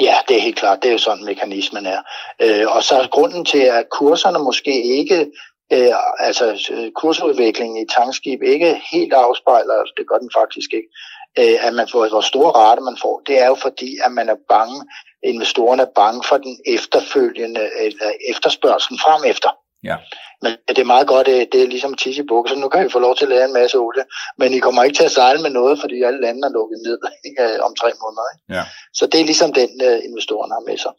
Ja, 0.00 0.16
det 0.28 0.36
er 0.36 0.40
helt 0.40 0.56
klart. 0.56 0.78
Det 0.82 0.88
er 0.88 0.92
jo 0.92 0.98
sådan, 0.98 1.24
mekanismen 1.24 1.86
er. 1.86 2.00
Øh, 2.42 2.66
og 2.76 2.82
så 2.82 2.94
er 2.94 3.08
grunden 3.08 3.44
til, 3.44 3.58
at 3.58 3.84
kurserne 3.90 4.38
måske 4.38 4.84
ikke 4.98 5.26
øh, 5.72 5.94
altså 6.18 6.44
kursudviklingen 6.94 7.76
i 7.82 7.90
tankskib 7.96 8.42
ikke 8.42 8.80
helt 8.92 9.12
afspejler, 9.12 9.74
altså 9.74 9.94
det 9.96 10.08
gør 10.08 10.18
den 10.18 10.30
faktisk 10.40 10.70
ikke, 10.74 10.90
øh, 11.40 11.66
at 11.66 11.74
man 11.74 11.88
får, 11.92 12.08
hvor 12.08 12.20
store 12.20 12.50
rate 12.50 12.82
man 12.82 12.98
får, 13.02 13.22
det 13.26 13.42
er 13.42 13.46
jo 13.46 13.54
fordi, 13.54 13.90
at 14.04 14.12
man 14.12 14.28
er 14.28 14.38
bange, 14.48 14.78
investorerne 15.22 15.82
er 15.82 15.92
bange 15.94 16.22
for 16.28 16.36
den 16.36 16.54
efterfølgende 16.66 17.60
øh, 17.80 17.92
efterspørgsel 18.30 18.98
frem 19.04 19.22
efter. 19.32 19.50
Ja. 19.84 19.96
Men 20.42 20.52
det 20.68 20.78
er 20.78 20.94
meget 20.94 21.06
godt, 21.06 21.26
det, 21.26 21.52
det 21.52 21.62
er 21.62 21.66
ligesom 21.66 21.94
tisse 21.94 22.22
i 22.22 22.26
så 22.48 22.54
nu 22.58 22.68
kan 22.68 22.84
vi 22.84 22.90
få 22.90 22.98
lov 22.98 23.16
til 23.16 23.24
at 23.24 23.28
lære 23.28 23.44
en 23.44 23.58
masse 23.60 23.78
olie, 23.78 24.04
men 24.38 24.52
I 24.52 24.58
kommer 24.58 24.82
ikke 24.82 24.96
til 24.96 25.04
at 25.04 25.16
sejle 25.20 25.42
med 25.42 25.50
noget, 25.50 25.80
fordi 25.80 26.02
alle 26.02 26.20
landene 26.20 26.46
er 26.46 26.50
lukket 26.50 26.78
ned 26.86 26.98
ikke, 27.24 27.42
om 27.66 27.74
tre 27.80 27.90
måneder. 28.02 28.26
Ikke? 28.32 28.44
Ja. 28.56 28.64
Så 28.98 29.06
det 29.06 29.20
er 29.20 29.24
ligesom 29.24 29.52
den, 29.52 29.70
investorerne 30.08 30.52
har 30.56 30.64
med 30.70 30.78
sig. 30.78 30.92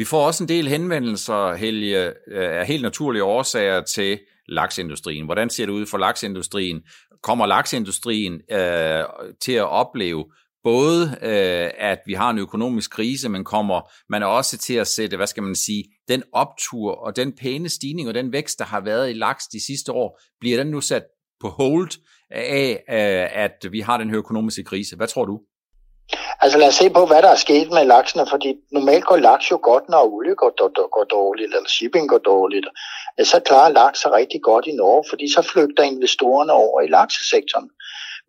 Vi 0.00 0.04
får 0.04 0.26
også 0.26 0.44
en 0.44 0.48
del 0.48 0.68
henvendelser, 0.68 1.54
Helge, 1.54 2.06
øh, 2.06 2.60
af 2.60 2.66
helt 2.66 2.82
naturlige 2.82 3.24
årsager 3.24 3.80
til 3.80 4.18
laksindustrien. 4.48 5.24
Hvordan 5.24 5.50
ser 5.50 5.66
det 5.66 5.72
ud 5.72 5.86
for 5.86 5.98
laksindustrien? 5.98 6.82
Kommer 7.22 7.46
laksindustrien 7.46 8.32
øh, 8.52 9.04
til 9.40 9.52
at 9.52 9.68
opleve 9.68 10.24
både, 10.64 11.02
øh, 11.22 11.70
at 11.78 11.98
vi 12.06 12.12
har 12.14 12.30
en 12.30 12.38
økonomisk 12.38 12.90
krise, 12.90 13.28
men 13.28 13.44
kommer 13.44 13.90
man 14.08 14.22
også 14.22 14.58
til 14.58 14.74
at 14.74 14.86
sætte, 14.86 15.16
hvad 15.16 15.26
skal 15.26 15.42
man 15.42 15.54
sige, 15.54 15.84
den 16.08 16.22
optur 16.32 16.92
og 16.92 17.16
den 17.16 17.32
pæne 17.32 17.68
stigning 17.68 18.08
og 18.08 18.14
den 18.14 18.32
vækst, 18.32 18.58
der 18.58 18.64
har 18.64 18.80
været 18.80 19.10
i 19.10 19.12
laks 19.12 19.46
de 19.46 19.66
sidste 19.66 19.92
år, 19.92 20.20
bliver 20.40 20.56
den 20.56 20.66
nu 20.66 20.80
sat 20.80 21.04
på 21.40 21.48
hold 21.48 21.90
af, 22.30 22.84
øh, 22.88 23.42
at 23.44 23.72
vi 23.72 23.80
har 23.80 23.98
den 23.98 24.10
her 24.10 24.18
økonomiske 24.18 24.64
krise? 24.64 24.96
Hvad 24.96 25.06
tror 25.06 25.24
du? 25.24 25.40
Altså 26.42 26.58
lad 26.58 26.68
os 26.68 26.74
se 26.74 26.90
på, 26.90 27.06
hvad 27.06 27.22
der 27.22 27.28
er 27.28 27.44
sket 27.46 27.70
med 27.70 27.84
laksene, 27.84 28.26
fordi 28.26 28.56
normalt 28.72 29.04
går 29.04 29.16
laks 29.16 29.50
jo 29.50 29.58
godt, 29.62 29.88
når 29.88 30.12
olie 30.14 30.34
går, 30.34 30.52
går, 30.58 30.88
går 30.96 31.04
dårligt, 31.04 31.54
eller 31.54 31.68
shipping 31.68 32.08
går 32.08 32.18
dårligt. 32.18 32.66
Så 33.24 33.40
klarer 33.40 33.72
laks 33.72 34.00
sig 34.00 34.12
rigtig 34.12 34.42
godt 34.42 34.66
i 34.66 34.72
Norge, 34.72 35.04
fordi 35.10 35.32
så 35.32 35.42
flygter 35.42 35.82
investorerne 35.82 36.52
over 36.52 36.80
i 36.80 36.86
laksesektoren. 36.86 37.70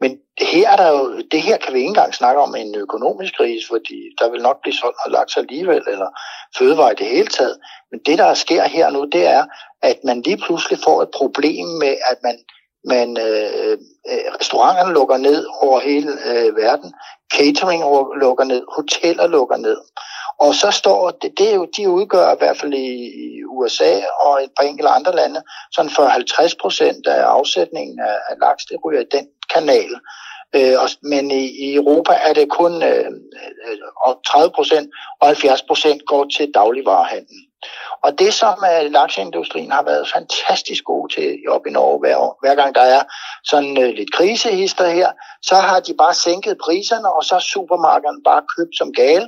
Men 0.02 0.20
her 0.40 0.70
er 0.70 0.76
der 0.76 0.90
jo, 0.90 1.22
det 1.32 1.42
her 1.42 1.58
kan 1.58 1.74
vi 1.74 1.80
ikke 1.80 1.88
engang 1.88 2.14
snakke 2.14 2.42
om 2.42 2.56
en 2.56 2.76
økonomisk 2.76 3.34
krise, 3.38 3.68
fordi 3.68 3.98
der 4.20 4.30
vil 4.30 4.42
nok 4.42 4.62
blive 4.62 4.76
solgt 4.76 4.98
noget 5.00 5.18
laks 5.20 5.38
alligevel, 5.38 5.84
eller 5.88 6.10
fødevare 6.58 6.92
i 6.92 6.96
det 6.96 7.08
hele 7.08 7.28
taget. 7.28 7.58
Men 7.92 8.00
det, 8.06 8.18
der 8.18 8.34
sker 8.34 8.64
her 8.64 8.90
nu, 8.90 9.06
det 9.06 9.28
er, 9.28 9.44
at 9.82 9.98
man 10.04 10.22
lige 10.22 10.38
pludselig 10.46 10.80
får 10.84 11.02
et 11.02 11.12
problem 11.20 11.68
med, 11.68 11.94
at 12.12 12.18
man 12.24 12.36
men 12.84 13.18
øh, 13.18 13.78
øh, 14.12 14.26
restauranterne 14.40 14.94
lukker 14.94 15.18
ned 15.18 15.46
over 15.62 15.80
hele 15.80 16.12
øh, 16.26 16.56
verden, 16.56 16.94
catering 17.34 17.84
lukker 18.22 18.44
ned, 18.44 18.62
hoteller 18.76 19.28
lukker 19.28 19.58
ned. 19.58 19.78
Og 20.40 20.56
så 20.56 20.72
står 20.72 21.10
det, 21.10 21.38
det 21.38 21.52
er 21.52 21.56
jo, 21.56 21.68
de 21.78 21.90
udgør 21.90 22.34
i 22.34 22.38
hvert 22.38 22.58
fald 22.58 22.74
i 22.74 23.44
USA 23.44 23.94
og 24.22 24.44
et 24.44 24.52
par 24.58 24.66
enkelte 24.68 24.90
andre 24.90 25.16
lande, 25.16 25.42
sådan 25.72 25.92
for 25.92 26.06
50 26.06 26.56
procent 26.56 27.08
af 27.08 27.22
afsætningen 27.22 28.00
af, 28.00 28.18
af 28.30 28.36
laks, 28.42 28.66
det 28.66 28.78
ryger 28.86 29.02
i 29.02 29.12
den 29.12 29.28
kanal. 29.54 29.92
Øh, 30.56 30.76
men 31.02 31.32
i, 31.32 31.44
i 31.66 31.76
Europa 31.76 32.14
er 32.14 32.34
det 32.34 32.50
kun 32.50 32.84
øh, 32.84 33.12
øh 33.68 34.16
30 34.28 34.52
procent, 34.56 34.90
og 35.20 35.28
70 35.28 35.62
procent 35.62 36.06
går 36.06 36.26
til 36.38 36.52
dagligvarehandel. 36.54 37.38
Og 38.04 38.20
det, 38.20 38.34
som 38.34 38.58
uh, 38.72 38.92
lakseindustrien 38.92 39.72
har 39.72 39.84
været 39.84 40.12
fantastisk 40.16 40.84
god 40.84 41.10
til 41.10 41.38
op 41.50 41.66
i 41.68 41.70
Norge, 41.70 42.00
hver, 42.00 42.38
hver 42.42 42.56
gang 42.56 42.76
der 42.76 42.82
er 42.82 43.04
sådan 43.44 43.78
uh, 43.78 43.84
lidt 43.84 44.14
krisehister 44.14 44.88
her, 44.88 45.10
så 45.42 45.56
har 45.56 45.80
de 45.80 45.94
bare 45.94 46.14
sænket 46.14 46.58
priserne, 46.66 47.10
og 47.18 47.24
så 47.24 47.40
supermarkederne 47.40 48.22
bare 48.24 48.44
købt 48.58 48.78
som 48.78 48.94
gale, 48.94 49.28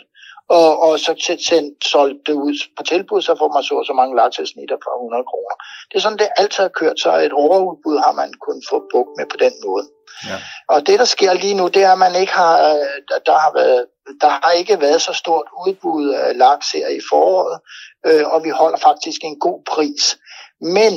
og, 0.49 0.69
og 0.85 0.99
så 0.99 1.11
sendt, 1.49 1.85
solgt 1.85 2.27
det 2.27 2.33
ud 2.33 2.53
på 2.77 2.83
tilbud, 2.83 3.21
så 3.21 3.35
får 3.39 3.49
man 3.55 3.63
så 3.63 3.83
så 3.89 3.93
mange 3.93 4.15
laksesnitter 4.15 4.77
for 4.83 4.91
100 4.91 5.23
kroner. 5.31 5.55
Det 5.89 5.95
er 5.97 6.03
sådan, 6.03 6.21
det 6.23 6.29
altid 6.37 6.63
har 6.63 6.73
kørt, 6.79 6.97
så 6.99 7.09
et 7.17 7.33
overudbud 7.43 7.97
har 8.05 8.13
man 8.21 8.29
kun 8.47 8.57
få 8.69 8.77
bukt 8.91 9.13
med 9.17 9.25
på 9.33 9.37
den 9.45 9.53
måde. 9.65 9.85
Ja. 10.29 10.37
Og 10.73 10.87
det, 10.87 10.99
der 10.99 11.05
sker 11.15 11.33
lige 11.33 11.59
nu, 11.59 11.67
det 11.67 11.83
er, 11.83 11.91
at 11.91 12.03
man 12.05 12.15
ikke 12.21 12.33
har, 12.43 12.55
øh, 12.69 12.85
der 13.27 13.37
har 13.43 13.51
været 13.61 13.85
der 14.21 14.29
har 14.29 14.51
ikke 14.51 14.81
været 14.81 15.01
så 15.01 15.13
stort 15.13 15.47
udbud 15.67 16.09
af 16.09 16.37
laks 16.37 16.71
her 16.71 16.87
i 16.87 16.99
foråret, 17.09 17.59
øh, 18.05 18.27
og 18.27 18.43
vi 18.43 18.49
holder 18.49 18.77
faktisk 18.77 19.23
en 19.23 19.39
god 19.39 19.63
pris. 19.65 20.17
Men 20.61 20.93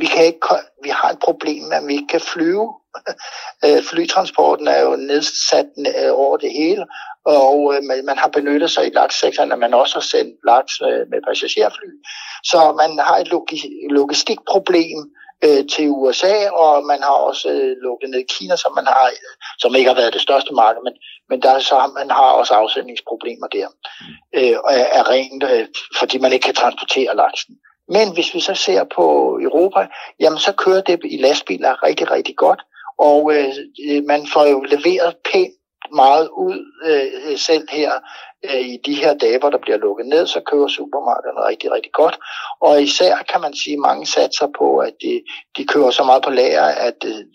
vi, 0.00 0.06
kan 0.06 0.24
ikke, 0.24 0.38
vi 0.82 0.88
har 0.88 1.10
et 1.10 1.18
problem 1.18 1.62
med, 1.62 1.76
at 1.76 1.86
vi 1.86 1.92
ikke 1.92 2.08
kan 2.08 2.20
flyve. 2.20 2.74
Øh, 3.64 3.82
flytransporten 3.82 4.68
er 4.68 4.80
jo 4.80 4.96
nedsat 4.96 5.66
øh, 5.78 6.10
over 6.12 6.36
det 6.36 6.52
hele, 6.52 6.86
og 7.24 7.74
øh, 7.74 7.82
man 8.04 8.18
har 8.18 8.28
benyttet 8.28 8.70
sig 8.70 8.86
i 8.86 8.90
lakssektoren, 8.90 9.52
at 9.52 9.58
man 9.58 9.74
også 9.74 9.94
har 9.94 10.00
sendt 10.00 10.34
laks 10.46 10.80
øh, 10.80 11.10
med 11.10 11.22
passagerfly. 11.28 11.90
Så 12.44 12.58
man 12.72 12.98
har 12.98 13.16
et 13.16 13.28
logistikproblem, 13.90 14.98
øh, 15.44 15.62
til 15.74 15.88
USA, 15.88 16.50
og 16.50 16.86
man 16.86 17.00
har 17.02 17.16
også 17.28 17.48
øh, 17.48 17.76
lukket 17.86 18.10
ned 18.10 18.24
Kina, 18.34 18.56
som 18.56 18.72
man 18.74 18.86
har, 18.86 19.06
øh, 19.06 19.32
som 19.58 19.74
ikke 19.74 19.90
har 19.90 20.00
været 20.00 20.12
det 20.12 20.26
største 20.26 20.52
marked, 20.54 20.82
men, 20.84 20.94
men 21.28 21.42
der 21.42 21.58
så 21.58 21.90
man 21.94 22.10
har 22.10 22.30
også 22.30 22.54
afsætningsproblemer 22.54 23.46
der, 23.46 23.68
øh, 24.34 24.56
er, 24.78 24.86
er 24.98 25.10
rent, 25.10 25.42
øh, 25.42 25.66
fordi 25.98 26.18
man 26.18 26.32
ikke 26.32 26.44
kan 26.44 26.54
transportere 26.54 27.16
laksen. 27.16 27.54
Men 27.88 28.14
hvis 28.14 28.34
vi 28.34 28.40
så 28.40 28.54
ser 28.54 28.84
på 28.84 29.38
Europa, 29.42 29.86
jamen 30.20 30.38
så 30.38 30.52
kører 30.52 30.80
det 30.80 31.00
i 31.04 31.16
lastbiler 31.16 31.82
rigtig, 31.82 32.10
rigtig 32.10 32.36
godt, 32.36 32.60
og 32.98 33.32
øh, 33.34 34.04
man 34.06 34.26
får 34.26 34.46
jo 34.46 34.60
leveret 34.60 35.16
pænt 35.32 35.54
meget 35.92 36.28
ud 36.28 36.58
øh, 36.84 37.38
selv 37.38 37.68
her 37.70 37.92
øh, 38.44 38.60
i 38.60 38.76
de 38.86 38.94
her 38.94 39.14
dage, 39.14 39.38
hvor 39.38 39.50
der 39.50 39.58
bliver 39.58 39.78
lukket 39.78 40.06
ned, 40.06 40.26
så 40.26 40.40
kører 40.40 40.68
supermarkederne 40.68 41.48
rigtig, 41.48 41.72
rigtig 41.72 41.92
godt. 41.92 42.18
Og 42.60 42.82
især 42.82 43.16
kan 43.32 43.40
man 43.40 43.54
sige, 43.54 43.74
at 43.74 43.80
mange 43.80 44.06
satser 44.06 44.48
på, 44.58 44.78
at 44.78 44.94
de, 45.02 45.22
de 45.56 45.66
kører 45.66 45.90
så 45.90 46.04
meget 46.04 46.22
på 46.22 46.30
lager, 46.30 46.64
at 46.64 46.94
det, 47.02 47.26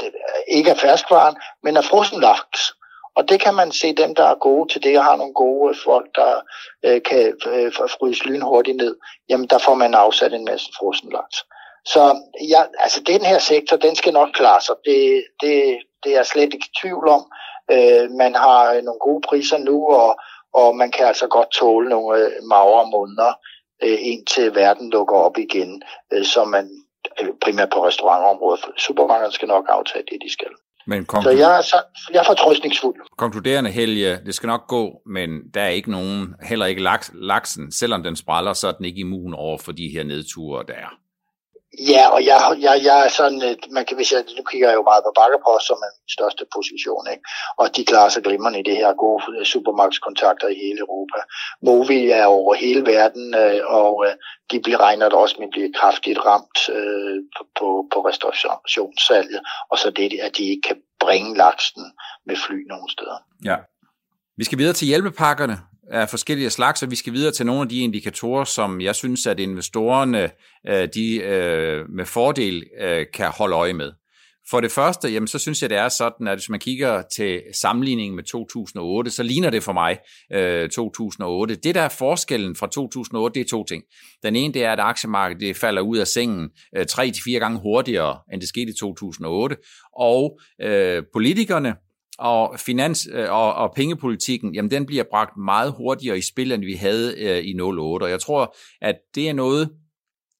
det 0.00 0.10
ikke 0.48 0.70
er 0.70 0.74
ferskvaren, 0.74 1.36
men 1.62 1.76
er 1.76 1.82
frossen 1.82 2.20
laks. 2.20 2.72
Og 3.16 3.28
det 3.28 3.40
kan 3.40 3.54
man 3.54 3.72
se, 3.72 3.94
dem 3.94 4.14
der 4.14 4.24
er 4.24 4.34
gode 4.34 4.72
til 4.72 4.82
det, 4.82 4.98
og 4.98 5.04
har 5.04 5.16
nogle 5.16 5.34
gode 5.34 5.70
øh, 5.70 5.76
folk, 5.84 6.08
der 6.14 6.40
øh, 6.84 7.02
kan 7.02 7.36
øh, 7.46 7.72
fryse 7.72 8.24
lynhurtigt 8.24 8.76
ned, 8.76 8.96
jamen 9.28 9.46
der 9.46 9.58
får 9.58 9.74
man 9.74 9.94
afsat 9.94 10.32
en 10.32 10.44
masse 10.44 10.70
frossen 10.78 11.12
laks. 11.12 11.36
Så 11.84 12.16
ja, 12.48 12.62
altså 12.78 13.00
den 13.06 13.24
her 13.24 13.38
sektor, 13.38 13.76
den 13.76 13.96
skal 13.96 14.12
nok 14.12 14.28
klare 14.34 14.60
sig. 14.60 14.74
Det, 14.84 15.24
det, 15.40 15.78
det 16.04 16.12
er 16.12 16.16
jeg 16.16 16.26
slet 16.26 16.54
ikke 16.54 16.66
i 16.66 16.78
tvivl 16.82 17.08
om. 17.08 17.22
Øh, 17.72 18.10
man 18.10 18.34
har 18.34 18.72
øh, 18.72 18.82
nogle 18.82 19.00
gode 19.00 19.22
priser 19.28 19.58
nu, 19.58 19.86
og, 19.88 20.20
og 20.52 20.76
man 20.76 20.90
kan 20.90 21.06
altså 21.06 21.26
godt 21.26 21.50
tåle 21.50 21.88
nogle 21.88 22.18
øh, 22.18 22.32
magre 22.42 22.90
måneder, 22.90 23.32
øh, 23.82 23.98
indtil 24.00 24.54
verden 24.54 24.90
lukker 24.90 25.16
op 25.16 25.38
igen, 25.38 25.82
øh, 26.12 26.24
så 26.24 26.44
man 26.44 26.70
øh, 27.20 27.28
primært 27.42 27.70
på 27.70 27.86
restaurantområdet. 27.86 28.64
Supermarkederne 28.76 29.32
skal 29.32 29.48
nok 29.48 29.64
aftage 29.68 30.04
det, 30.10 30.18
de 30.22 30.32
skal. 30.32 30.52
Men 30.86 31.06
konklu- 31.12 31.22
så 31.22 31.30
jeg 31.30 31.58
er, 31.58 31.62
så, 31.62 31.76
jeg 32.12 32.18
er 32.18 32.24
fortrøstningsfuld. 32.26 32.96
Konkluderende 33.18 33.70
Helge, 33.70 34.18
det 34.26 34.34
skal 34.34 34.46
nok 34.46 34.66
gå, 34.68 35.00
men 35.06 35.30
der 35.54 35.60
er 35.62 35.68
ikke 35.68 35.90
nogen, 35.90 36.34
heller 36.42 36.66
ikke 36.66 36.82
laks, 36.82 37.10
laksen, 37.14 37.72
selvom 37.72 38.02
den 38.02 38.16
spræller, 38.16 38.52
så 38.52 38.68
er 38.68 38.72
den 38.72 38.84
ikke 38.84 39.00
immun 39.00 39.34
over 39.34 39.58
for 39.58 39.72
de 39.72 39.88
her 39.88 40.04
nedture, 40.04 40.64
der 40.68 40.74
er. 40.74 40.99
Ja, 41.88 42.08
og 42.14 42.20
jeg, 42.26 42.38
jeg, 42.66 42.80
jeg 42.88 42.98
er 43.06 43.08
sådan, 43.08 43.56
man 43.70 43.84
kan, 43.86 43.96
hvis 43.96 44.12
jeg, 44.12 44.24
nu 44.36 44.42
kigger 44.50 44.68
jeg 44.68 44.76
jo 44.76 44.82
meget 44.82 45.02
på 45.04 45.12
Bakkerpost, 45.20 45.66
som 45.66 45.78
er 45.86 45.92
min 45.98 46.10
største 46.16 46.44
position, 46.56 47.04
ikke? 47.12 47.24
og 47.60 47.76
de 47.76 47.84
klarer 47.90 48.08
sig 48.08 48.22
glimrende 48.22 48.60
i 48.60 48.68
det 48.68 48.76
her 48.76 48.92
gode 49.04 49.22
øh, 49.32 49.44
supermarkedskontakter 49.52 50.48
i 50.48 50.56
hele 50.64 50.78
Europa. 50.86 51.18
Movi 51.66 52.00
er 52.10 52.26
over 52.26 52.54
hele 52.54 52.82
verden, 52.94 53.26
øh, 53.42 53.60
og 53.80 53.94
øh, 54.06 54.14
de 54.50 54.60
bliver 54.64 54.80
regnet 54.86 55.12
også 55.12 55.36
med 55.38 55.46
at 55.48 55.54
blive 55.56 55.72
kraftigt 55.80 56.18
ramt 56.26 56.58
øh, 56.76 57.16
på, 57.58 57.68
på 57.92 57.98
restaurationssalget, 58.08 59.40
og 59.70 59.78
så 59.78 59.90
det, 59.90 60.20
at 60.26 60.32
de 60.38 60.44
ikke 60.52 60.66
kan 60.68 60.78
bringe 61.04 61.36
laksen 61.36 61.84
med 62.26 62.36
fly 62.44 62.58
nogen 62.72 62.88
steder. 62.88 63.18
Ja. 63.44 63.56
Vi 64.36 64.44
skal 64.44 64.58
videre 64.58 64.74
til 64.74 64.86
hjælpepakkerne 64.86 65.56
af 65.90 66.08
forskellige 66.08 66.50
slags, 66.50 66.82
og 66.82 66.90
vi 66.90 66.96
skal 66.96 67.12
videre 67.12 67.32
til 67.32 67.46
nogle 67.46 67.62
af 67.62 67.68
de 67.68 67.78
indikatorer, 67.78 68.44
som 68.44 68.80
jeg 68.80 68.94
synes, 68.94 69.26
at 69.26 69.40
investorerne 69.40 70.30
øh, 70.68 70.88
de 70.94 71.16
øh, 71.16 71.90
med 71.90 72.06
fordel 72.06 72.64
øh, 72.80 73.06
kan 73.14 73.30
holde 73.30 73.56
øje 73.56 73.72
med. 73.72 73.92
For 74.50 74.60
det 74.60 74.72
første, 74.72 75.08
jamen, 75.08 75.26
så 75.26 75.38
synes 75.38 75.62
jeg, 75.62 75.70
det 75.70 75.78
er 75.78 75.88
sådan, 75.88 76.28
at 76.28 76.38
hvis 76.38 76.48
man 76.48 76.60
kigger 76.60 77.02
til 77.16 77.42
sammenligningen 77.60 78.16
med 78.16 78.24
2008, 78.24 79.10
så 79.10 79.22
ligner 79.22 79.50
det 79.50 79.62
for 79.62 79.72
mig 79.72 79.98
øh, 80.32 80.68
2008. 80.68 81.54
Det, 81.54 81.74
der 81.74 81.80
er 81.80 81.88
forskellen 81.88 82.56
fra 82.56 82.66
2008, 82.66 83.34
det 83.34 83.46
er 83.46 83.48
to 83.50 83.64
ting. 83.64 83.82
Den 84.22 84.36
ene, 84.36 84.54
det 84.54 84.64
er, 84.64 84.72
at 84.72 84.80
aktiemarkedet 84.80 85.40
det 85.40 85.56
falder 85.56 85.82
ud 85.82 85.98
af 85.98 86.06
sengen 86.06 86.50
øh, 86.76 86.86
tre 86.86 87.10
til 87.10 87.22
fire 87.22 87.40
gange 87.40 87.60
hurtigere, 87.60 88.18
end 88.32 88.40
det 88.40 88.48
skete 88.48 88.70
i 88.70 88.74
2008. 88.80 89.56
Og 89.96 90.40
øh, 90.62 91.02
politikerne, 91.12 91.74
og 92.20 92.54
finans- 92.54 93.08
øh, 93.12 93.32
og, 93.32 93.54
og 93.54 93.72
pengepolitikken, 93.76 94.54
jamen 94.54 94.70
den 94.70 94.86
bliver 94.86 95.04
bragt 95.10 95.36
meget 95.36 95.74
hurtigere 95.76 96.18
i 96.18 96.20
spil, 96.20 96.52
end 96.52 96.64
vi 96.64 96.74
havde 96.74 97.14
øh, 97.18 97.38
i 97.44 97.60
08. 97.60 98.04
Og 98.04 98.10
jeg 98.10 98.20
tror, 98.20 98.54
at 98.80 98.94
det 99.14 99.28
er 99.28 99.32
noget, 99.32 99.70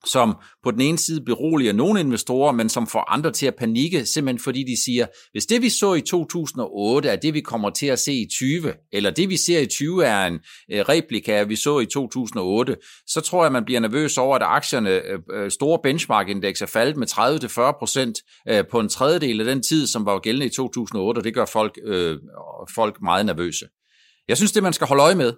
som 0.07 0.37
på 0.63 0.71
den 0.71 0.81
ene 0.81 0.99
side 0.99 1.25
beroliger 1.25 1.73
nogle 1.73 2.01
investorer, 2.01 2.53
men 2.53 2.69
som 2.69 2.87
får 2.87 3.11
andre 3.11 3.31
til 3.31 3.47
at 3.47 3.55
panikke, 3.55 4.07
simpelthen 4.07 4.43
fordi 4.43 4.65
de 4.65 4.85
siger, 4.85 5.07
hvis 5.33 5.47
det 5.47 5.63
vi 5.63 5.69
så 5.69 5.95
i 5.95 6.01
2008 6.01 7.09
er 7.09 7.17
det, 7.17 7.35
vi 7.35 7.41
kommer 7.41 7.71
til 7.71 7.87
at 7.87 7.99
se 7.99 8.13
i 8.13 8.27
20, 8.31 8.73
eller 8.93 9.11
det 9.11 9.29
vi 9.29 9.37
ser 9.37 9.61
i 9.61 9.67
20 9.67 10.05
er 10.05 10.27
en 10.27 10.41
øh, 10.73 10.81
replika 10.81 11.39
af, 11.39 11.49
vi 11.49 11.57
så 11.57 11.79
i 11.79 11.87
2008, 11.87 12.77
så 13.07 13.21
tror 13.21 13.45
jeg, 13.45 13.53
man 13.53 13.65
bliver 13.65 13.81
nervøs 13.81 14.19
over, 14.19 14.37
at 14.37 14.43
aktierne, 14.43 14.91
øh, 14.91 15.19
øh, 15.33 15.51
store 15.51 15.79
benchmark-indeks 15.83 16.63
er 16.63 16.67
faldet 16.67 16.97
med 16.97 17.07
30-40% 18.57 18.63
på 18.71 18.81
en 18.81 18.89
tredjedel 18.89 19.41
af 19.41 19.47
den 19.47 19.63
tid, 19.63 19.87
som 19.87 20.07
var 20.07 20.19
gældende 20.19 20.47
i 20.47 20.51
2008, 20.51 21.19
og 21.19 21.25
det 21.25 21.35
gør 21.35 21.45
folk, 21.45 21.79
øh, 21.85 22.19
folk 22.75 23.03
meget 23.03 23.27
nervøse. 23.27 23.67
Jeg 24.29 24.37
synes, 24.37 24.53
det 24.53 24.63
man 24.63 24.73
skal 24.73 24.87
holde 24.87 25.03
øje 25.03 25.15
med, 25.15 25.33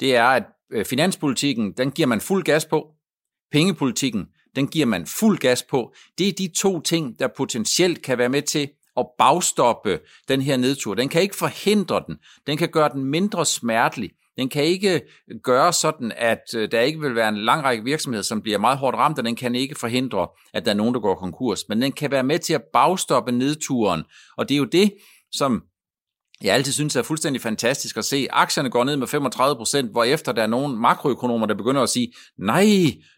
det 0.00 0.16
er, 0.16 0.24
at 0.24 0.44
finanspolitikken, 0.86 1.72
den 1.72 1.90
giver 1.90 2.08
man 2.08 2.20
fuld 2.20 2.44
gas 2.44 2.64
på, 2.64 2.86
pengepolitikken, 3.52 4.26
den 4.56 4.66
giver 4.66 4.86
man 4.86 5.06
fuld 5.06 5.38
gas 5.38 5.62
på. 5.62 5.94
Det 6.18 6.28
er 6.28 6.32
de 6.32 6.48
to 6.56 6.80
ting, 6.80 7.18
der 7.18 7.28
potentielt 7.36 8.02
kan 8.02 8.18
være 8.18 8.28
med 8.28 8.42
til 8.42 8.68
at 8.96 9.06
bagstoppe 9.18 10.00
den 10.28 10.42
her 10.42 10.56
nedtur. 10.56 10.94
Den 10.94 11.08
kan 11.08 11.22
ikke 11.22 11.36
forhindre 11.36 12.02
den. 12.06 12.16
Den 12.46 12.56
kan 12.56 12.68
gøre 12.68 12.88
den 12.88 13.04
mindre 13.04 13.46
smertelig. 13.46 14.10
Den 14.36 14.48
kan 14.48 14.64
ikke 14.64 15.00
gøre 15.42 15.72
sådan, 15.72 16.12
at 16.16 16.42
øh, 16.56 16.70
der 16.70 16.80
ikke 16.80 17.00
vil 17.00 17.14
være 17.14 17.28
en 17.28 17.36
lang 17.36 17.64
række 17.64 17.84
virksomheder, 17.84 18.22
som 18.22 18.42
bliver 18.42 18.58
meget 18.58 18.78
hårdt 18.78 18.96
ramt, 18.96 19.18
og 19.18 19.24
den 19.24 19.36
kan 19.36 19.54
ikke 19.54 19.74
forhindre, 19.74 20.28
at 20.54 20.64
der 20.64 20.70
er 20.70 20.74
nogen, 20.74 20.94
der 20.94 21.00
går 21.00 21.14
konkurs. 21.14 21.68
Men 21.68 21.82
den 21.82 21.92
kan 21.92 22.10
være 22.10 22.22
med 22.22 22.38
til 22.38 22.54
at 22.54 22.62
bagstoppe 22.72 23.32
nedturen, 23.32 24.04
og 24.36 24.48
det 24.48 24.54
er 24.54 24.58
jo 24.58 24.64
det, 24.64 24.94
som 25.32 25.62
jeg 26.42 26.54
altid 26.54 26.72
synes 26.72 26.96
er 26.96 27.02
fuldstændig 27.02 27.42
fantastisk 27.42 27.96
at 27.96 28.04
se. 28.04 28.26
Aktierne 28.30 28.70
går 28.70 28.84
ned 28.84 28.96
med 28.96 29.06
35 29.06 29.56
procent, 29.56 29.90
hvorefter 29.90 30.32
der 30.32 30.42
er 30.42 30.46
nogle 30.46 30.76
makroøkonomer, 30.76 31.46
der 31.46 31.54
begynder 31.54 31.82
at 31.82 31.88
sige, 31.88 32.12
nej, 32.38 32.66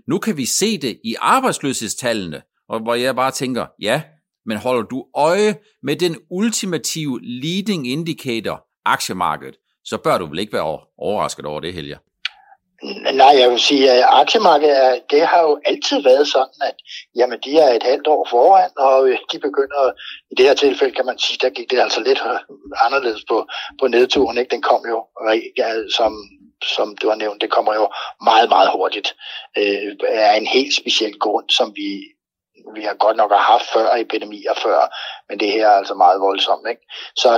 nu 0.09 0.19
kan 0.19 0.37
vi 0.37 0.45
se 0.45 0.79
det 0.79 1.01
i 1.05 1.15
arbejdsløshedstallene. 1.19 2.43
Og 2.69 2.81
hvor 2.81 2.95
jeg 2.95 3.17
bare 3.17 3.31
tænker, 3.31 3.67
ja, 3.81 4.03
men 4.47 4.59
holder 4.59 4.83
du 4.83 5.05
øje 5.15 5.57
med 5.83 5.97
den 5.97 6.17
ultimative 6.31 7.21
leading 7.23 7.91
indicator, 7.91 8.65
aktiemarkedet, 8.85 9.57
så 9.85 9.99
bør 10.05 10.19
du 10.19 10.27
vel 10.27 10.39
ikke 10.39 10.53
være 10.53 10.79
overrasket 10.99 11.45
over 11.45 11.61
det, 11.61 11.75
Helge? 11.75 11.97
Nej, 13.15 13.35
jeg 13.41 13.51
vil 13.51 13.61
sige, 13.61 13.91
at 13.91 14.05
aktiemarkedet, 14.09 15.03
det 15.11 15.27
har 15.27 15.41
jo 15.43 15.61
altid 15.65 16.03
været 16.03 16.29
sådan, 16.29 16.61
at 16.63 16.75
jamen, 17.17 17.39
de 17.45 17.59
er 17.59 17.69
et 17.73 17.83
halvt 17.83 18.07
år 18.07 18.27
foran, 18.31 18.71
og 18.77 19.09
øh, 19.09 19.19
de 19.33 19.39
begynder, 19.39 19.93
i 20.31 20.35
det 20.35 20.47
her 20.47 20.55
tilfælde 20.55 20.95
kan 20.95 21.07
man 21.07 21.19
sige, 21.19 21.39
der 21.43 21.51
gik 21.51 21.71
det 21.71 21.81
altså 21.81 22.01
lidt 22.01 22.21
øh, 22.27 22.39
anderledes 22.87 23.25
på, 23.29 23.47
på 23.81 23.87
nedturen, 23.87 24.39
ikke? 24.39 24.51
Den 24.51 24.63
kom 24.63 24.83
jo, 24.89 24.99
som, 25.91 26.13
som 26.65 26.97
du 26.97 27.09
har 27.09 27.17
nævnt, 27.17 27.43
det 27.43 27.51
kommer 27.51 27.75
jo 27.75 27.89
meget, 28.25 28.49
meget 28.49 28.71
hurtigt. 28.73 29.15
Øh, 29.59 29.97
er 30.09 30.33
en 30.33 30.47
helt 30.47 30.75
speciel 30.75 31.19
grund, 31.19 31.51
som 31.51 31.73
vi 31.77 31.89
vi 32.75 32.83
har 32.83 32.95
godt 32.95 33.17
nok 33.17 33.33
haft 33.33 33.67
før 33.73 33.89
epidemier 33.97 34.55
før, 34.65 34.81
men 35.29 35.41
det 35.41 35.53
her 35.53 35.69
er 35.69 35.77
altså 35.81 35.95
meget 35.95 36.21
voldsomt. 36.21 36.67
Ikke? 36.73 36.83
Så 37.17 37.29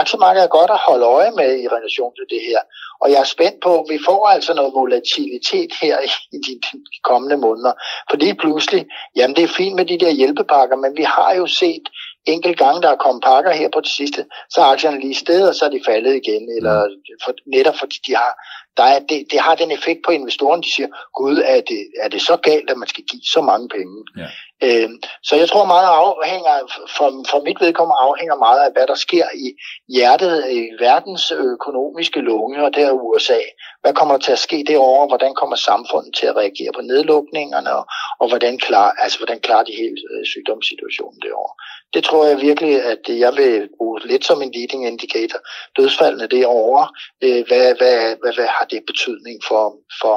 aktiemarkedet 0.00 0.44
er 0.44 0.56
godt 0.58 0.70
at 0.70 0.84
holde 0.88 1.06
øje 1.06 1.30
med 1.30 1.50
i 1.62 1.68
relation 1.68 2.12
til 2.14 2.26
det 2.30 2.42
her. 2.48 2.60
Og 3.00 3.10
jeg 3.10 3.20
er 3.20 3.34
spændt 3.34 3.60
på, 3.62 3.86
vi 3.90 3.98
får 4.08 4.26
altså 4.26 4.54
noget 4.54 4.72
volatilitet 4.74 5.72
her 5.82 5.96
i 6.32 6.36
de, 6.46 6.52
de 6.72 6.98
kommende 7.04 7.36
måneder. 7.36 7.72
Fordi 8.10 8.34
pludselig, 8.34 8.86
jamen 9.16 9.36
det 9.36 9.44
er 9.44 9.56
fint 9.60 9.76
med 9.76 9.84
de 9.84 9.98
der 9.98 10.10
hjælpepakker, 10.10 10.76
men 10.76 10.96
vi 10.96 11.02
har 11.02 11.34
jo 11.34 11.46
set 11.46 11.86
enkelt 12.26 12.58
gange, 12.58 12.82
der 12.82 12.90
er 12.90 12.96
kommet 12.96 13.24
pakker 13.24 13.52
her 13.52 13.68
på 13.74 13.80
det 13.80 13.90
sidste, 13.90 14.24
så 14.50 14.60
er 14.60 14.64
aktierne 14.64 15.00
lige 15.00 15.14
sted, 15.14 15.48
og 15.48 15.54
så 15.54 15.64
er 15.64 15.70
de 15.70 15.80
faldet 15.86 16.14
igen, 16.14 16.48
eller 16.56 16.76
for, 17.24 17.32
netop 17.46 17.76
fordi 17.76 17.96
de 18.06 18.14
har, 18.14 18.32
der 18.76 18.82
er, 18.82 18.98
det, 18.98 19.26
det 19.30 19.40
har 19.40 19.54
den 19.54 19.70
effekt 19.70 20.00
på 20.04 20.10
investorerne, 20.10 20.62
de 20.62 20.72
siger, 20.74 20.88
gud, 21.14 21.36
er 21.44 21.60
det, 21.60 21.80
er 22.02 22.08
det 22.08 22.22
så 22.22 22.36
galt, 22.36 22.70
at 22.70 22.76
man 22.76 22.88
skal 22.88 23.04
give 23.04 23.22
så 23.22 23.40
mange 23.40 23.68
penge? 23.68 24.04
Ja. 24.16 24.28
Øh, 24.62 24.90
så 25.22 25.36
jeg 25.36 25.48
tror 25.48 25.64
meget 25.64 25.88
afhænger, 26.04 26.54
for, 26.96 27.08
for 27.30 27.40
mit 27.44 27.60
vedkommende 27.60 28.02
afhænger 28.08 28.36
meget 28.46 28.60
af, 28.66 28.72
hvad 28.72 28.86
der 28.86 28.94
sker 28.94 29.26
i 29.34 29.46
hjertet 29.88 30.34
i 30.50 30.60
verdens 30.78 31.30
økonomiske 31.30 32.20
lunge, 32.20 32.64
og 32.64 32.74
det 32.74 32.82
er 32.82 32.92
USA. 32.92 33.40
Hvad 33.82 33.94
kommer 33.94 34.18
til 34.18 34.32
at 34.32 34.38
ske 34.38 34.64
derovre? 34.68 35.06
Hvordan 35.06 35.34
kommer 35.34 35.56
samfundet 35.56 36.14
til 36.14 36.26
at 36.26 36.36
reagere 36.36 36.72
på 36.74 36.80
nedlukningerne? 36.80 37.70
Og, 37.78 37.84
og 38.20 38.28
hvordan, 38.28 38.58
klar, 38.58 38.90
altså, 39.02 39.18
hvordan 39.18 39.40
klarer 39.40 39.64
de 39.64 39.80
hele 39.82 39.98
øh, 40.12 40.24
sygdomssituationen 40.26 41.20
derovre? 41.20 41.54
Det 41.94 42.04
tror 42.04 42.24
jeg 42.24 42.40
virkelig, 42.40 42.74
at 42.92 43.02
jeg 43.08 43.36
vil 43.36 43.68
bruge 43.78 44.00
lidt 44.04 44.24
som 44.24 44.42
en 44.42 44.52
leading 44.56 44.86
indicator. 44.86 45.38
Dødsfaldene 45.78 46.26
derovre, 46.26 46.88
øh, 47.24 47.42
hvad, 47.48 47.66
hvad, 47.78 47.98
hvad, 48.20 48.34
hvad 48.34 48.46
har 48.56 48.66
det 48.70 48.82
betydning 48.86 49.36
for, 49.48 49.64
for, 50.00 50.16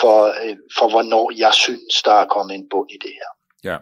for, 0.00 0.16
øh, 0.44 0.56
for, 0.76 0.88
hvornår 0.88 1.32
jeg 1.36 1.54
synes, 1.54 2.02
der 2.02 2.12
er 2.12 2.26
kommet 2.34 2.54
en 2.54 2.68
bund 2.70 2.90
i 2.90 2.98
det 3.04 3.14
her? 3.20 3.30
Ja, 3.64 3.76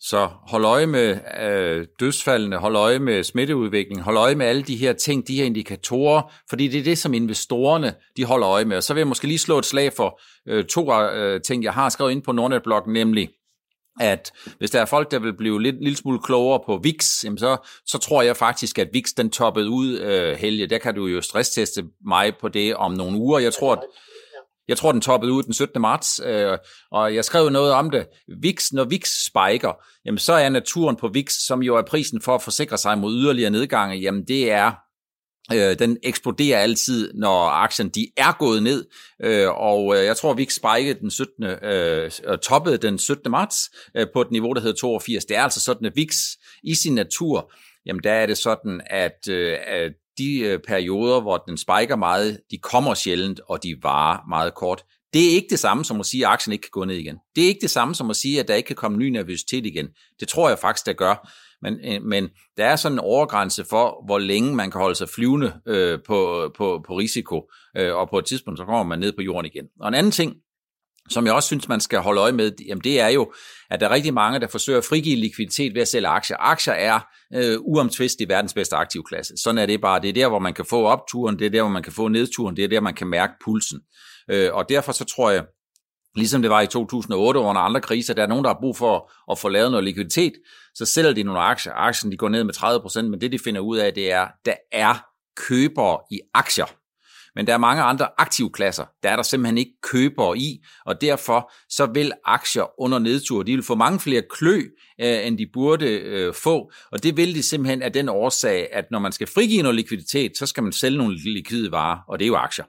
så 0.00 0.26
hold 0.26 0.64
øje 0.64 0.86
med 0.86 1.18
øh, 1.42 1.86
dødsfaldene, 2.00 2.56
hold 2.56 2.76
øje 2.76 2.98
med 2.98 3.22
smitteudviklingen, 3.22 4.04
hold 4.04 4.16
øje 4.16 4.34
med 4.34 4.46
alle 4.46 4.62
de 4.62 4.76
her 4.76 4.92
ting, 4.92 5.28
de 5.28 5.36
her 5.36 5.44
indikatorer, 5.44 6.32
fordi 6.48 6.68
det 6.68 6.80
er 6.80 6.84
det, 6.84 6.98
som 6.98 7.14
investorerne 7.14 7.94
de 8.16 8.24
holder 8.24 8.48
øje 8.48 8.64
med. 8.64 8.76
Og 8.76 8.82
så 8.82 8.94
vil 8.94 9.00
jeg 9.00 9.08
måske 9.08 9.26
lige 9.26 9.38
slå 9.38 9.58
et 9.58 9.64
slag 9.64 9.92
for 9.92 10.20
øh, 10.48 10.64
to 10.64 11.00
øh, 11.00 11.40
ting, 11.40 11.64
jeg 11.64 11.72
har 11.72 11.88
skrevet 11.88 12.12
ind 12.12 12.22
på 12.22 12.32
Nordnet-bloggen, 12.32 12.92
nemlig 12.92 13.28
at 14.00 14.32
hvis 14.58 14.70
der 14.70 14.80
er 14.80 14.84
folk, 14.84 15.10
der 15.10 15.18
vil 15.18 15.36
blive 15.36 15.62
lidt 15.62 15.82
lille 15.82 15.96
smule 15.96 16.18
klogere 16.18 16.60
på 16.66 16.80
VIX, 16.82 17.24
jamen 17.24 17.38
så, 17.38 17.56
så 17.86 17.98
tror 17.98 18.22
jeg 18.22 18.36
faktisk, 18.36 18.78
at 18.78 18.88
VIX 18.92 19.08
den 19.16 19.30
toppede 19.30 19.70
ud, 19.70 19.98
øh, 19.98 20.36
Helge. 20.36 20.66
Der 20.66 20.78
kan 20.78 20.94
du 20.94 21.06
jo 21.06 21.20
stressteste 21.20 21.84
mig 22.06 22.32
på 22.40 22.48
det 22.48 22.76
om 22.76 22.92
nogle 22.92 23.18
uger. 23.18 23.38
Jeg 23.38 23.52
tror, 23.52 23.72
at 23.72 23.82
jeg 24.68 24.76
tror, 24.76 24.92
den 24.92 25.00
toppede 25.00 25.32
ud 25.32 25.42
den 25.42 25.52
17. 25.52 25.80
marts, 25.80 26.20
øh, 26.24 26.58
og 26.92 27.14
jeg 27.14 27.24
skrev 27.24 27.48
noget 27.48 27.72
om 27.72 27.90
det. 27.90 28.06
VIX, 28.42 28.72
når 28.72 28.84
VIX 28.84 29.08
spiker, 29.26 29.72
jamen 30.06 30.18
så 30.18 30.32
er 30.32 30.48
naturen 30.48 30.96
på 30.96 31.08
VIX, 31.08 31.32
som 31.46 31.62
jo 31.62 31.76
er 31.76 31.82
prisen 31.82 32.20
for 32.22 32.34
at 32.34 32.42
forsikre 32.42 32.78
sig 32.78 32.98
mod 32.98 33.14
yderligere 33.14 33.50
nedgange, 33.50 33.96
jamen 33.96 34.24
det 34.28 34.50
er 34.50 34.72
Øh, 35.52 35.78
den 35.78 35.98
eksploderer 36.02 36.58
altid, 36.58 37.14
når 37.14 37.48
aktien 37.48 37.88
de 37.88 38.06
er 38.16 38.36
gået 38.38 38.62
ned, 38.62 38.84
øh, 39.22 39.48
og 39.48 39.96
øh, 39.96 40.04
jeg 40.04 40.16
tror, 40.16 40.34
VIX 40.34 40.54
spikede 40.54 41.00
den 41.00 41.10
17. 41.10 41.44
Øh, 41.44 42.10
toppede 42.42 42.78
den 42.78 42.98
17. 42.98 43.30
marts 43.30 43.56
øh, 43.96 44.06
på 44.12 44.20
et 44.20 44.30
niveau, 44.30 44.52
der 44.52 44.60
hedder 44.60 44.76
82. 44.76 45.24
Det 45.24 45.36
er 45.36 45.42
altså 45.42 45.60
sådan, 45.60 45.86
at 45.86 45.92
VIX 45.96 46.16
i 46.62 46.74
sin 46.74 46.94
natur, 46.94 47.52
jamen 47.86 48.02
der 48.02 48.12
er 48.12 48.26
det 48.26 48.38
sådan, 48.38 48.80
at, 48.86 49.28
øh, 49.28 49.58
at 49.66 49.92
de 50.18 50.38
øh, 50.38 50.58
perioder, 50.68 51.20
hvor 51.20 51.36
den 51.36 51.56
spiker 51.56 51.96
meget, 51.96 52.40
de 52.50 52.58
kommer 52.58 52.94
sjældent, 52.94 53.40
og 53.48 53.62
de 53.62 53.76
varer 53.82 54.28
meget 54.28 54.54
kort. 54.54 54.84
Det 55.12 55.26
er 55.26 55.30
ikke 55.30 55.48
det 55.50 55.58
samme 55.58 55.84
som 55.84 56.00
at 56.00 56.06
sige, 56.06 56.26
at 56.26 56.32
aktien 56.32 56.52
ikke 56.52 56.62
kan 56.62 56.70
gå 56.72 56.84
ned 56.84 56.96
igen. 56.96 57.16
Det 57.36 57.44
er 57.44 57.48
ikke 57.48 57.60
det 57.60 57.70
samme 57.70 57.94
som 57.94 58.10
at 58.10 58.16
sige, 58.16 58.40
at 58.40 58.48
der 58.48 58.54
ikke 58.54 58.66
kan 58.66 58.76
komme 58.76 58.98
ny 58.98 59.08
nervøsitet 59.08 59.66
igen. 59.66 59.88
Det 60.20 60.28
tror 60.28 60.48
jeg 60.48 60.58
faktisk, 60.58 60.86
der 60.86 60.92
gør. 60.92 61.30
Men, 61.62 61.74
øh, 61.84 62.02
men 62.02 62.28
der 62.56 62.64
er 62.64 62.76
sådan 62.76 62.94
en 62.94 62.98
overgrænse 62.98 63.64
for, 63.70 64.04
hvor 64.06 64.18
længe 64.18 64.54
man 64.54 64.70
kan 64.70 64.80
holde 64.80 64.94
sig 64.94 65.08
flyvende 65.08 65.52
øh, 65.68 65.98
på, 66.06 66.50
på, 66.56 66.84
på 66.86 66.98
risiko, 66.98 67.50
øh, 67.76 67.94
og 67.94 68.10
på 68.10 68.18
et 68.18 68.24
tidspunkt, 68.24 68.58
så 68.58 68.64
kommer 68.64 68.82
man 68.82 68.98
ned 68.98 69.12
på 69.12 69.22
jorden 69.22 69.50
igen. 69.54 69.64
Og 69.80 69.88
en 69.88 69.94
anden 69.94 70.12
ting, 70.12 70.34
som 71.10 71.26
jeg 71.26 71.34
også 71.34 71.46
synes, 71.46 71.68
man 71.68 71.80
skal 71.80 71.98
holde 71.98 72.20
øje 72.20 72.32
med, 72.32 72.52
jamen 72.68 72.84
det 72.84 73.00
er 73.00 73.08
jo, 73.08 73.32
at 73.70 73.80
der 73.80 73.88
er 73.88 73.90
rigtig 73.90 74.14
mange, 74.14 74.40
der 74.40 74.46
forsøger 74.46 74.78
at 74.78 74.84
frigive 74.84 75.16
likviditet 75.16 75.74
ved 75.74 75.82
at 75.82 75.88
sælge 75.88 76.06
aktier. 76.06 76.36
Aktier 76.40 76.74
er 76.74 77.00
øh, 77.34 77.58
uomtvisteligt 77.60 78.28
verdens 78.28 78.54
bedste 78.54 78.76
aktivklasse. 78.76 79.34
Sådan 79.36 79.58
er 79.58 79.66
det 79.66 79.80
bare. 79.80 80.00
Det 80.00 80.08
er 80.08 80.12
der, 80.12 80.28
hvor 80.28 80.38
man 80.38 80.54
kan 80.54 80.64
få 80.64 80.86
opturen, 80.86 81.38
det 81.38 81.46
er 81.46 81.50
der, 81.50 81.62
hvor 81.62 81.70
man 81.70 81.82
kan 81.82 81.92
få 81.92 82.08
nedturen, 82.08 82.56
det 82.56 82.64
er 82.64 82.68
der, 82.68 82.80
man 82.80 82.94
kan 82.94 83.06
mærke 83.06 83.32
pulsen. 83.44 83.80
Øh, 84.30 84.50
og 84.52 84.68
derfor 84.68 84.92
så 84.92 85.04
tror 85.04 85.30
jeg, 85.30 85.44
ligesom 86.16 86.42
det 86.42 86.50
var 86.50 86.60
i 86.60 86.66
2008 86.66 87.40
under 87.40 87.60
andre 87.60 87.80
kriser, 87.80 88.14
der 88.14 88.22
er 88.22 88.26
nogen, 88.26 88.44
der 88.44 88.50
har 88.50 88.60
brug 88.60 88.76
for 88.76 89.12
at 89.32 89.38
få 89.38 89.48
lavet 89.48 89.70
noget 89.70 89.84
likviditet, 89.84 90.32
så 90.74 90.84
sælger 90.84 91.12
de 91.12 91.22
nogle 91.22 91.40
aktier. 91.40 91.72
Aktien 91.72 92.12
de 92.12 92.16
går 92.16 92.28
ned 92.28 92.44
med 92.44 92.54
30%, 92.56 93.02
men 93.02 93.20
det 93.20 93.32
de 93.32 93.38
finder 93.38 93.60
ud 93.60 93.76
af, 93.76 93.94
det 93.94 94.12
er, 94.12 94.28
der 94.44 94.54
er 94.72 94.94
købere 95.36 95.98
i 96.10 96.20
aktier. 96.34 96.66
Men 97.34 97.46
der 97.46 97.52
er 97.52 97.58
mange 97.58 97.82
andre 97.82 98.08
aktivklasser, 98.18 98.84
der 99.02 99.10
er 99.10 99.16
der 99.16 99.22
simpelthen 99.22 99.58
ikke 99.58 99.72
købere 99.82 100.38
i, 100.38 100.64
og 100.86 101.00
derfor 101.00 101.52
så 101.68 101.86
vil 101.86 102.12
aktier 102.24 102.80
under 102.80 102.98
nedtur, 102.98 103.42
de 103.42 103.52
vil 103.52 103.62
få 103.62 103.74
mange 103.74 104.00
flere 104.00 104.22
klø, 104.30 104.62
øh, 105.00 105.26
end 105.26 105.38
de 105.38 105.46
burde 105.52 105.86
øh, 105.86 106.34
få, 106.34 106.72
og 106.92 107.02
det 107.02 107.16
vil 107.16 107.34
de 107.34 107.42
simpelthen 107.42 107.82
af 107.82 107.92
den 107.92 108.08
årsag, 108.08 108.68
at 108.72 108.84
når 108.90 108.98
man 108.98 109.12
skal 109.12 109.26
frigive 109.26 109.62
noget 109.62 109.76
likviditet, 109.76 110.32
så 110.38 110.46
skal 110.46 110.62
man 110.62 110.72
sælge 110.72 110.98
nogle 110.98 111.18
likvide 111.18 111.72
varer, 111.72 111.98
og 112.08 112.18
det 112.18 112.24
er 112.24 112.28
jo 112.28 112.36
aktier. 112.36 112.64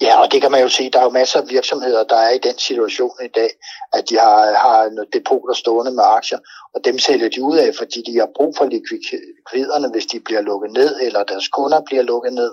Ja, 0.00 0.20
og 0.22 0.32
det 0.32 0.42
kan 0.42 0.50
man 0.50 0.62
jo 0.62 0.68
se. 0.68 0.90
Der 0.90 0.98
er 0.98 1.02
jo 1.04 1.10
masser 1.10 1.40
af 1.40 1.48
virksomheder, 1.48 2.04
der 2.04 2.16
er 2.16 2.30
i 2.30 2.38
den 2.38 2.58
situation 2.58 3.10
i 3.24 3.28
dag, 3.28 3.50
at 3.92 4.08
de 4.08 4.18
har, 4.18 4.54
har 4.54 5.06
depoter 5.12 5.54
stående 5.54 5.92
med 5.92 6.04
aktier, 6.06 6.38
og 6.74 6.84
dem 6.84 6.98
sælger 6.98 7.28
de 7.28 7.42
ud 7.42 7.56
af, 7.56 7.74
fordi 7.74 8.02
de 8.06 8.18
har 8.18 8.28
brug 8.36 8.54
for 8.56 8.64
likviderne, 8.64 9.88
hvis 9.90 10.06
de 10.06 10.20
bliver 10.20 10.40
lukket 10.40 10.72
ned, 10.72 11.00
eller 11.00 11.22
deres 11.22 11.48
kunder 11.48 11.80
bliver 11.80 12.02
lukket 12.02 12.32
ned. 12.32 12.52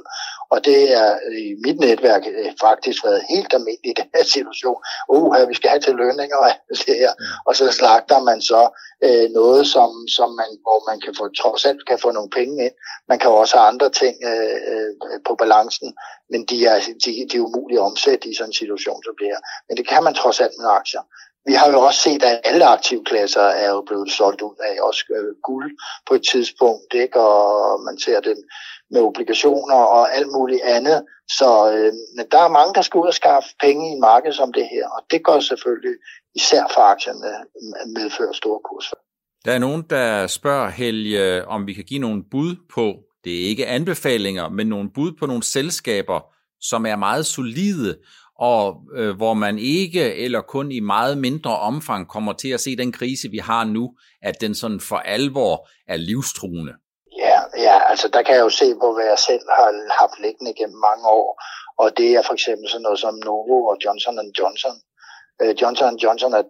Og 0.54 0.66
det 0.66 0.94
er 0.94 1.10
i 1.46 1.56
mit 1.66 1.80
netværk 1.80 2.24
øh, 2.28 2.52
faktisk 2.62 3.06
været 3.06 3.22
helt 3.30 3.54
almindeligt 3.54 4.00
i 4.00 4.02
den 4.02 4.10
her 4.16 4.24
situation. 4.24 4.80
Uh, 5.10 5.50
vi 5.50 5.56
skal 5.56 5.70
have 5.70 5.82
til 5.82 5.96
lønninger 5.96 6.38
og 6.38 6.50
det 6.70 6.96
her. 7.04 7.14
Og 7.46 7.56
så 7.56 7.72
slagter 7.72 8.20
man 8.30 8.42
så 8.42 8.62
øh, 9.06 9.30
noget, 9.40 9.68
som, 9.68 9.90
som 10.18 10.30
man, 10.42 10.52
hvor 10.66 10.80
man 10.90 11.00
kan 11.02 11.14
få, 11.20 11.24
trods 11.42 11.66
alt 11.66 11.88
kan 11.90 12.00
få 12.00 12.12
nogle 12.12 12.30
penge 12.30 12.66
ind. 12.66 12.76
Man 13.10 13.20
kan 13.20 13.30
også 13.30 13.58
have 13.58 13.68
andre 13.68 13.90
ting 13.90 14.16
øh, 14.30 14.58
øh, 14.72 14.92
på 15.28 15.36
balancen, 15.36 15.94
men 16.32 16.46
de 16.50 16.66
er, 16.66 16.78
de, 17.06 17.12
de 17.32 17.38
er 17.38 17.46
umulige 17.48 17.80
at 17.80 17.86
omsætte 17.92 18.30
i 18.30 18.34
sådan 18.36 18.50
en 18.50 18.54
situation, 18.62 19.04
så 19.04 19.12
her. 19.20 19.38
Men 19.68 19.78
det 19.78 19.88
kan 19.88 20.04
man 20.04 20.14
trods 20.14 20.40
alt 20.40 20.56
med 20.60 20.68
aktier. 20.80 21.04
Vi 21.46 21.54
har 21.54 21.68
jo 21.72 21.80
også 21.80 22.00
set, 22.00 22.24
at 22.24 22.42
alle 22.44 22.66
aktivklasser 22.66 23.42
er 23.42 23.70
jo 23.70 23.82
blevet 23.88 24.12
solgt 24.12 24.42
ud 24.42 24.58
af, 24.70 24.82
også 24.82 25.04
øh, 25.18 25.36
guld 25.44 25.72
på 26.08 26.14
et 26.14 26.24
tidspunkt, 26.32 26.94
ikke? 26.94 27.20
og 27.20 27.82
man 27.88 28.00
ser 28.00 28.20
dem 28.20 28.38
med 28.92 29.02
obligationer 29.02 29.76
og 29.76 30.16
alt 30.16 30.32
muligt 30.38 30.62
andet. 30.62 31.06
Så 31.30 31.50
øh, 31.74 31.92
der 32.32 32.42
er 32.48 32.58
mange, 32.60 32.74
der 32.74 32.82
skal 32.82 32.98
ud 32.98 33.08
og 33.08 33.14
skaffe 33.14 33.50
penge 33.62 33.90
i 33.90 33.92
en 33.92 34.02
marked 34.02 34.34
som 34.34 34.54
det 34.54 34.68
her, 34.74 34.86
og 34.96 35.02
det 35.12 35.24
går 35.24 35.40
selvfølgelig 35.40 35.96
især 36.36 36.64
for 36.74 36.82
aktierne 36.82 37.32
øh, 37.62 37.88
medfører 37.98 38.34
store 38.34 38.60
kurser. 38.70 38.96
Der 39.46 39.52
er 39.52 39.60
nogen, 39.60 39.84
der 39.90 40.28
spørger 40.28 40.70
Helge, 40.70 41.48
om 41.48 41.68
vi 41.68 41.74
kan 41.74 41.84
give 41.84 42.00
nogle 42.00 42.24
bud 42.32 42.56
på, 42.74 42.94
det 43.24 43.34
er 43.42 43.50
ikke 43.50 43.68
anbefalinger, 43.68 44.50
men 44.50 44.68
nogle 44.68 44.90
bud 44.96 45.12
på 45.20 45.26
nogle 45.26 45.44
selskaber, 45.44 46.20
som 46.70 46.86
er 46.86 46.96
meget 46.96 47.26
solide, 47.26 47.98
og 48.40 48.64
øh, 48.96 49.16
hvor 49.16 49.34
man 49.34 49.60
ikke 49.60 50.16
eller 50.16 50.42
kun 50.42 50.72
i 50.72 50.80
meget 50.80 51.18
mindre 51.18 51.58
omfang 51.60 52.08
kommer 52.08 52.34
til 52.34 52.50
at 52.50 52.62
se 52.62 52.76
den 52.76 52.92
krise, 52.92 53.28
vi 53.30 53.38
har 53.38 53.64
nu, 53.64 53.86
at 54.22 54.42
den 54.42 54.56
sådan 54.56 54.80
for 54.80 54.96
alvor 54.96 55.68
er 55.88 55.98
livstruende. 55.98 56.74
Ja, 57.18 57.40
ja, 57.58 57.76
altså 57.92 58.08
der 58.14 58.22
kan 58.24 58.36
jeg 58.36 58.42
jo 58.42 58.50
se, 58.50 58.68
på, 58.82 58.94
hvad 58.94 59.06
jeg 59.06 59.20
selv 59.20 59.46
har 59.58 59.70
haft 60.02 60.18
liggende 60.26 60.54
gennem 60.54 60.80
mange 60.90 61.06
år, 61.08 61.30
og 61.82 61.98
det 61.98 62.10
er 62.16 62.24
for 62.28 62.34
eksempel 62.34 62.70
sådan 62.70 62.82
noget 62.82 63.00
som 63.00 63.16
Novo 63.16 63.58
og 63.72 63.78
Johnson 63.86 64.16
Johnson. 64.40 64.76
Øh, 65.42 65.54
Johnson 65.62 65.96
Johnson 66.04 66.34
er 66.34 66.44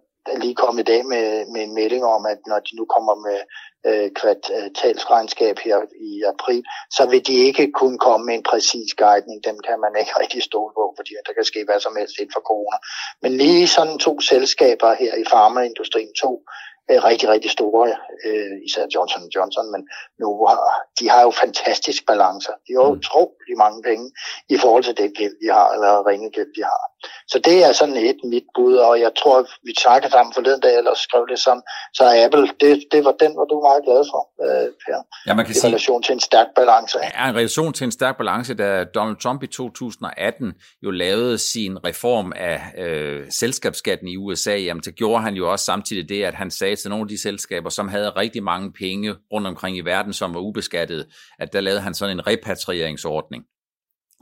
lige 0.44 0.56
kommet 0.56 0.82
i 0.82 0.90
dag 0.92 1.06
med, 1.06 1.26
med 1.54 1.62
en 1.64 1.74
melding 1.80 2.04
om, 2.06 2.26
at 2.26 2.40
når 2.48 2.60
de 2.68 2.76
nu 2.80 2.86
kommer 2.96 3.16
med 3.28 3.40
øh, 3.88 4.10
kvartalsregnskab 4.20 5.58
her 5.60 5.78
i 6.10 6.12
april, 6.34 6.64
så 6.98 7.04
vil 7.12 7.28
de 7.28 7.34
ikke 7.34 7.72
kunne 7.72 8.00
komme 8.08 8.26
med 8.26 8.36
en 8.36 8.44
præcis 8.52 8.90
guidning. 9.04 9.44
Dem 9.44 9.58
kan 9.68 9.78
man 9.84 9.94
ikke 10.00 10.14
rigtig 10.22 10.44
stole 10.44 10.74
på, 10.80 10.94
fordi 10.98 11.12
der 11.28 11.34
kan 11.34 11.46
ske 11.52 11.66
hvad 11.66 11.80
som 11.80 11.96
helst 12.00 12.16
inden 12.20 12.36
for 12.36 12.44
corona. 12.50 12.78
Men 13.22 13.32
lige 13.38 13.68
sådan 13.68 13.98
to 13.98 14.14
selskaber 14.32 14.94
her 14.94 15.14
i 15.24 15.26
farmaindustrien, 15.34 16.14
to 16.24 16.32
øh, 16.92 17.04
rigtig, 17.10 17.28
rigtig 17.30 17.52
store, 17.52 17.96
øh, 18.26 18.56
især 18.68 18.86
Johnson 18.96 19.24
Johnson, 19.36 19.72
men 19.74 19.82
Novo 20.20 20.46
har, 20.52 20.60
de 21.00 21.10
har 21.10 21.22
jo 21.22 21.32
fantastisk 21.44 22.02
balancer. 22.12 22.54
De 22.66 22.72
har 22.76 22.84
jo 22.90 22.94
mm. 22.94 23.02
Utrolig 23.44 23.58
mange 23.58 23.82
penge 23.90 24.12
i 24.50 24.58
forhold 24.58 24.84
til 24.84 24.98
det 24.98 25.18
gæld, 25.18 25.36
de 25.42 25.48
har, 25.52 25.68
eller 25.76 26.08
ringe 26.08 26.30
gæld, 26.32 26.52
de 26.58 26.64
har. 26.64 26.80
Så 27.28 27.40
det 27.40 27.64
er 27.68 27.72
sådan 27.72 27.98
et 27.98 28.20
mit 28.24 28.48
bud, 28.56 28.76
og 28.76 29.00
jeg 29.00 29.12
tror, 29.20 29.38
vi 29.64 29.74
snakkede 29.84 30.12
sammen 30.12 30.34
forleden 30.34 30.62
dag, 30.62 30.78
eller 30.78 30.94
skrev 30.96 31.28
det 31.30 31.40
sammen, 31.40 31.64
så 31.94 32.04
Apple, 32.26 32.48
det, 32.62 32.84
det 32.92 33.06
var 33.06 33.16
den, 33.24 33.32
var 33.40 33.46
du 33.46 33.56
meget 33.70 33.84
glad 33.88 34.02
for, 34.12 34.22
øh, 34.46 34.68
Per. 34.84 35.00
Ja, 35.28 35.34
man 35.34 35.46
kan 35.46 35.52
I 35.52 35.54
sige, 35.54 35.68
relation 35.68 36.04
til 36.04 36.14
en 36.14 36.20
stærk 36.20 36.48
balance. 36.56 36.98
Ja, 37.18 37.30
en 37.30 37.36
relation 37.36 37.74
til 37.74 37.86
en 37.86 37.92
stærk 37.92 38.18
balance, 38.18 38.54
da 38.54 38.84
Donald 38.84 39.18
Trump 39.24 39.44
i 39.44 39.48
2018 39.48 40.54
jo 40.84 40.92
lavede 40.92 41.38
sin 41.38 41.86
reform 41.86 42.34
af 42.36 42.62
øh, 42.78 43.26
selskabsskatten 43.30 44.08
i 44.08 44.18
USA, 44.18 44.56
jamen 44.56 44.84
det 44.84 44.96
gjorde 44.96 45.24
han 45.24 45.34
jo 45.34 45.52
også 45.52 45.66
samtidig 45.66 46.10
det, 46.10 46.24
at 46.24 46.34
han 46.34 46.52
sagde 46.52 46.76
til 46.76 46.90
nogle 46.90 47.04
af 47.04 47.08
de 47.08 47.22
selskaber, 47.22 47.70
som 47.70 47.88
havde 47.88 48.10
rigtig 48.10 48.44
mange 48.44 48.72
penge 48.72 49.16
rundt 49.34 49.48
omkring 49.48 49.78
i 49.78 49.82
verden, 49.82 50.14
som 50.14 50.34
var 50.34 50.40
ubeskattet, 50.40 51.08
at 51.40 51.54
der 51.54 51.62
lavede 51.62 51.82
han 51.82 51.94
sådan 51.94 52.18
en 52.18 52.28
repatrieringsordning. 52.28 53.43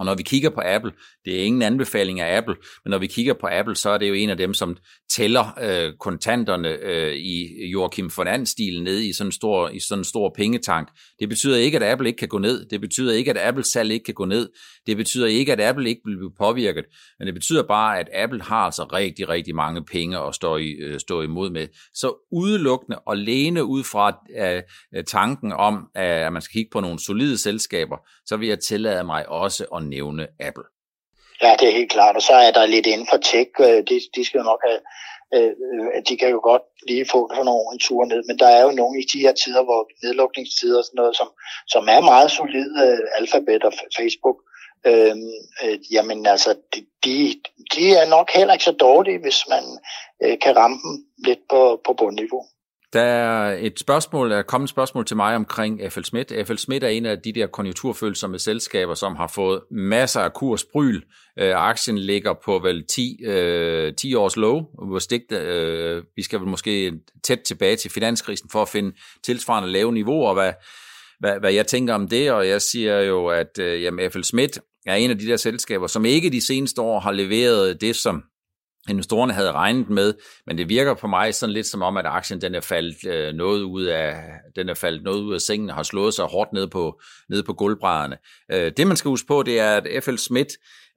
Og 0.01 0.05
når 0.05 0.15
vi 0.15 0.23
kigger 0.23 0.49
på 0.49 0.61
Apple, 0.65 0.91
det 1.25 1.39
er 1.39 1.43
ingen 1.43 1.61
anbefaling 1.61 2.19
af 2.19 2.37
Apple, 2.37 2.55
men 2.85 2.91
når 2.91 2.97
vi 2.97 3.07
kigger 3.07 3.33
på 3.33 3.47
Apple, 3.51 3.75
så 3.75 3.89
er 3.89 3.97
det 3.97 4.09
jo 4.09 4.13
en 4.13 4.29
af 4.29 4.37
dem, 4.37 4.53
som 4.53 4.77
tæller 5.15 5.45
øh, 5.61 5.93
kontanterne 5.99 6.69
øh, 6.69 7.15
i 7.15 7.67
Joachim 7.71 8.11
von 8.17 8.27
Andt-stilen 8.27 8.83
ned 8.83 8.99
i 8.99 9.13
sådan, 9.13 9.27
en 9.27 9.31
stor, 9.31 9.69
i 9.69 9.79
sådan 9.79 9.99
en 9.99 10.03
stor 10.03 10.33
pengetank. 10.37 10.87
Det 11.19 11.29
betyder 11.29 11.57
ikke, 11.57 11.77
at 11.77 11.83
Apple 11.83 12.07
ikke 12.07 12.17
kan 12.17 12.27
gå 12.27 12.37
ned. 12.37 12.65
Det 12.65 12.81
betyder 12.81 13.13
ikke, 13.13 13.31
at 13.31 13.47
Apples 13.47 13.67
salg 13.67 13.91
ikke 13.91 14.03
kan 14.03 14.13
gå 14.13 14.25
ned. 14.25 14.49
Det 14.87 14.97
betyder 14.97 15.27
ikke, 15.27 15.51
at 15.51 15.61
Apple 15.61 15.89
ikke 15.89 16.01
vil 16.05 16.17
blive 16.17 16.31
påvirket. 16.37 16.85
Men 17.19 17.25
det 17.25 17.33
betyder 17.33 17.63
bare, 17.63 17.99
at 17.99 18.09
Apple 18.13 18.41
har 18.41 18.65
altså 18.65 18.83
rigtig, 18.83 19.29
rigtig 19.29 19.55
mange 19.55 19.85
penge 19.85 20.19
at 20.19 20.35
stå, 20.35 20.57
i, 20.57 20.69
øh, 20.69 20.99
stå 20.99 21.21
imod 21.21 21.49
med. 21.49 21.67
Så 21.93 22.27
udelukkende 22.31 22.99
og 22.99 23.17
læne 23.17 23.63
ud 23.63 23.83
fra 23.83 24.17
øh, 24.39 25.03
tanken 25.03 25.51
om, 25.51 25.87
at 25.95 26.33
man 26.33 26.41
skal 26.41 26.53
kigge 26.53 26.69
på 26.71 26.79
nogle 26.79 26.99
solide 26.99 27.37
selskaber, 27.37 27.97
så 28.25 28.37
vil 28.37 28.47
jeg 28.47 28.59
tillade 28.59 29.03
mig 29.03 29.29
også 29.29 29.65
at 29.75 29.83
nævne 29.95 30.23
Apple. 30.47 30.67
Ja, 31.43 31.51
det 31.59 31.67
er 31.67 31.77
helt 31.79 31.91
klart. 31.91 32.15
Og 32.15 32.21
så 32.29 32.33
er 32.33 32.51
der 32.51 32.65
lidt 32.65 32.87
inden 32.93 33.07
for 33.11 33.17
tech. 33.17 33.49
Øh, 33.59 33.79
de, 33.89 33.95
de 34.15 34.21
skal 34.25 34.37
jo 34.41 34.45
nok 34.51 34.61
have, 34.67 34.81
øh, 35.35 35.53
øh, 35.67 36.01
de 36.07 36.17
kan 36.17 36.29
jo 36.35 36.39
godt 36.51 36.65
lige 36.87 37.05
få 37.13 37.19
sådan 37.31 37.45
nogle 37.45 37.65
en 37.73 37.79
tur 37.79 38.05
ned, 38.05 38.21
men 38.27 38.39
der 38.41 38.49
er 38.57 38.61
jo 38.67 38.71
nogle 38.81 38.95
i 39.01 39.05
de 39.13 39.19
her 39.25 39.33
tider, 39.41 39.63
hvor 39.63 39.81
nedlukningstider 40.03 40.77
og 40.77 40.85
sådan 40.85 40.99
noget, 41.01 41.15
som, 41.19 41.29
som 41.73 41.83
er 41.95 42.01
meget 42.11 42.31
solide, 42.31 42.73
øh, 42.85 43.17
Alphabet 43.17 43.63
og 43.63 43.73
Facebook, 43.97 44.37
øh, 44.89 45.15
øh, 45.63 45.77
jamen 45.93 46.25
altså, 46.25 46.51
de, 47.03 47.41
de 47.75 47.83
er 48.01 48.07
nok 48.15 48.27
heller 48.37 48.53
ikke 48.53 48.69
så 48.71 48.75
dårlige, 48.87 49.19
hvis 49.25 49.39
man 49.53 49.63
øh, 50.23 50.39
kan 50.43 50.57
ramme 50.57 50.77
dem 50.83 50.93
lidt 51.27 51.43
på, 51.49 51.81
på 51.85 51.93
bundniveau. 51.93 52.43
Der 52.93 53.01
er 53.01 53.57
et 53.59 53.79
spørgsmål, 53.79 54.29
der 54.29 54.37
er 54.37 54.41
kommet 54.41 54.65
et 54.65 54.69
spørgsmål 54.69 55.05
til 55.05 55.17
mig 55.17 55.35
omkring 55.35 55.91
FL 55.91 56.03
Schmidt. 56.03 56.47
FL 56.47 56.55
Schmidt 56.55 56.83
er 56.83 56.87
en 56.87 57.05
af 57.05 57.19
de 57.19 57.33
der 57.33 57.47
konjunkturfølsomme 57.47 58.39
selskaber, 58.39 58.93
som 58.93 59.15
har 59.15 59.27
fået 59.27 59.61
masser 59.71 60.21
af 60.21 60.33
kursbryl. 60.33 61.01
Øh, 61.39 61.53
aktien 61.55 61.97
ligger 61.97 62.33
på 62.45 62.59
vel 62.59 62.85
10, 62.87 63.17
øh, 63.25 63.93
10 63.95 64.13
års 64.13 64.37
low. 64.37 64.99
Stigt, 64.99 65.31
øh, 65.31 66.03
vi 66.15 66.23
skal 66.23 66.39
vel 66.39 66.47
måske 66.47 66.93
tæt 67.23 67.39
tilbage 67.39 67.75
til 67.75 67.91
finanskrisen 67.91 68.49
for 68.51 68.61
at 68.61 68.69
finde 68.69 68.91
tilsvarende 69.23 69.69
lave 69.69 69.93
niveauer, 69.93 70.33
hvad, 70.33 70.53
hvad, 71.19 71.39
hvad 71.39 71.53
jeg 71.53 71.67
tænker 71.67 71.93
om 71.93 72.07
det. 72.07 72.31
Og 72.31 72.47
jeg 72.47 72.61
siger 72.61 72.99
jo, 72.99 73.27
at 73.27 73.59
øh, 73.59 73.83
jamen, 73.83 74.11
FL 74.11 74.21
Schmidt 74.21 74.59
er 74.85 74.95
en 74.95 75.09
af 75.09 75.19
de 75.19 75.27
der 75.27 75.37
selskaber, 75.37 75.87
som 75.87 76.05
ikke 76.05 76.29
de 76.29 76.45
seneste 76.45 76.81
år 76.81 76.99
har 76.99 77.11
leveret 77.11 77.81
det, 77.81 77.95
som 77.95 78.23
investorerne 78.89 79.33
havde 79.33 79.51
regnet 79.51 79.89
med, 79.89 80.13
men 80.47 80.57
det 80.57 80.69
virker 80.69 80.93
på 80.93 81.07
mig 81.07 81.35
sådan 81.35 81.53
lidt 81.53 81.67
som 81.67 81.81
om, 81.81 81.97
at 81.97 82.05
aktien 82.05 82.41
den 82.41 82.55
er 82.55 82.61
faldet 82.61 83.05
øh, 83.07 83.33
noget 83.33 83.61
ud 83.61 83.83
af 83.83 84.15
den 84.55 84.69
er 84.69 84.73
faldet 84.73 85.03
noget 85.03 85.21
ud 85.21 85.33
af 85.33 85.41
sengen 85.41 85.69
og 85.69 85.75
har 85.75 85.83
slået 85.83 86.13
sig 86.13 86.25
hårdt 86.25 86.53
ned 86.53 86.67
på 86.67 87.01
ned 87.29 87.43
på 87.43 87.53
gulvbrædderne. 87.53 88.17
Øh, 88.51 88.71
det 88.77 88.87
man 88.87 88.97
skal 88.97 89.09
huske 89.09 89.27
på, 89.27 89.43
det 89.43 89.59
er 89.59 89.71
at 89.71 90.03
FL 90.03 90.15
Schmidt 90.15 90.47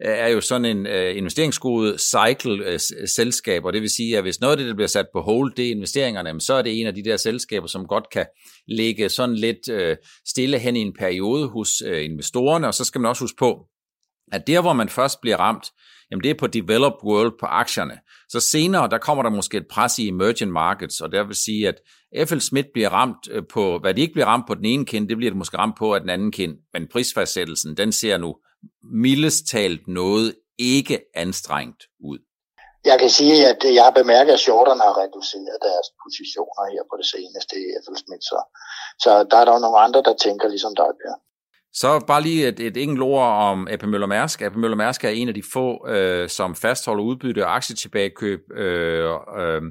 øh, 0.07 0.13
er 0.13 0.29
jo 0.29 0.41
sådan 0.41 0.65
en 0.65 0.87
øh, 0.87 1.17
investeringsgode 1.17 1.99
cycle-selskab, 1.99 3.63
øh, 3.63 3.67
og 3.67 3.73
det 3.73 3.83
vil 3.83 3.91
sige, 3.91 4.17
at 4.17 4.23
hvis 4.23 4.41
noget 4.41 4.53
af 4.53 4.59
det 4.59 4.67
der 4.67 4.75
bliver 4.75 4.89
sat 4.89 5.07
på 5.13 5.21
hold, 5.21 5.55
det 5.57 5.67
er 5.67 5.71
investeringerne, 5.71 6.41
så 6.41 6.55
er 6.55 6.63
det 6.63 6.81
en 6.81 6.87
af 6.87 6.95
de 6.95 7.05
der 7.05 7.17
selskaber, 7.17 7.67
som 7.67 7.87
godt 7.87 8.11
kan 8.13 8.27
ligge 8.69 9.09
sådan 9.09 9.35
lidt 9.35 9.69
øh, 9.71 9.97
stille 10.27 10.59
hen 10.59 10.77
i 10.77 10.81
en 10.81 10.95
periode 10.99 11.49
hos 11.49 11.83
øh, 11.87 12.05
investorerne, 12.05 12.67
og 12.67 12.75
så 12.75 12.85
skal 12.85 13.01
man 13.01 13.09
også 13.09 13.23
huske 13.23 13.39
på, 13.39 13.67
at 14.33 14.47
der 14.47 14.61
hvor 14.61 14.73
man 14.73 14.89
først 14.89 15.21
bliver 15.21 15.37
ramt, 15.37 15.65
jamen 16.11 16.23
det 16.23 16.31
er 16.31 16.35
på 16.39 16.47
developed 16.47 17.05
world 17.05 17.33
på 17.41 17.47
aktierne. 17.47 17.99
Så 18.29 18.41
senere, 18.41 18.89
der 18.89 18.99
kommer 18.99 19.23
der 19.23 19.31
måske 19.31 19.57
et 19.57 19.69
pres 19.71 19.99
i 19.99 20.09
emerging 20.09 20.53
markets, 20.53 21.01
og 21.01 21.13
det 21.13 21.29
vil 21.29 21.37
sige, 21.37 21.69
at 21.69 21.79
FL 22.29 22.39
Smith 22.39 22.69
bliver 22.75 22.89
ramt 22.89 23.29
øh, 23.31 23.43
på, 23.53 23.79
hvad 23.79 23.95
de 23.95 24.01
ikke 24.01 24.13
bliver 24.13 24.27
ramt 24.27 24.47
på 24.47 24.55
den 24.55 24.65
ene 24.65 24.87
kind, 24.87 25.09
det 25.09 25.17
bliver 25.17 25.31
det 25.31 25.39
måske 25.39 25.59
ramt 25.59 25.77
på 25.79 25.95
af 25.95 26.01
den 26.01 26.11
anden 26.11 26.33
kind, 26.33 26.55
men 26.73 26.89
prisfastsættelsen, 26.93 27.77
den 27.77 27.93
ser 27.93 28.19
nu 28.19 28.37
mildest 29.05 29.47
talt 29.49 29.89
noget 29.89 30.35
ikke 30.59 30.99
anstrengt 31.15 31.83
ud. 32.11 32.19
Jeg 32.91 32.99
kan 33.03 33.11
sige, 33.11 33.37
at 33.53 33.61
jeg 33.77 33.85
har 33.85 33.95
bemærket, 34.01 34.33
at 34.33 34.45
shorterne 34.47 34.83
har 34.89 34.95
reduceret 35.03 35.59
deres 35.69 35.89
positioner 36.03 36.65
her 36.73 36.83
på 36.91 36.95
det 37.01 37.07
seneste 37.15 37.55
i 37.65 37.67
FL 37.85 37.97
Smith, 38.03 38.25
så, 38.31 38.39
så 39.05 39.11
der 39.31 39.37
er 39.41 39.45
der 39.45 39.53
jo 39.57 39.65
nogle 39.65 39.79
andre, 39.87 40.01
der 40.09 40.15
tænker 40.27 40.47
ligesom 40.49 40.75
dig, 40.81 40.91
Bjørn. 40.99 41.23
Så 41.77 42.05
bare 42.07 42.23
lige 42.23 42.49
et, 42.49 42.61
et 42.61 42.77
enkelt 42.77 43.03
ord 43.03 43.29
om 43.29 43.69
AP 43.71 43.83
Møller 43.83 44.07
Mærsk. 44.07 44.43
AP 44.43 44.57
Møller 44.57 44.77
Mærsk 44.77 45.05
er 45.05 45.09
en 45.09 45.29
af 45.29 45.35
de 45.35 45.43
få, 45.53 45.89
øh, 45.89 46.29
som 46.29 46.55
fastholder 46.55 47.05
udbytte 47.05 47.47
og 47.47 47.57
aktietilbagekøb. 47.57 48.41
Øh, 48.57 49.11
øh, 49.39 49.63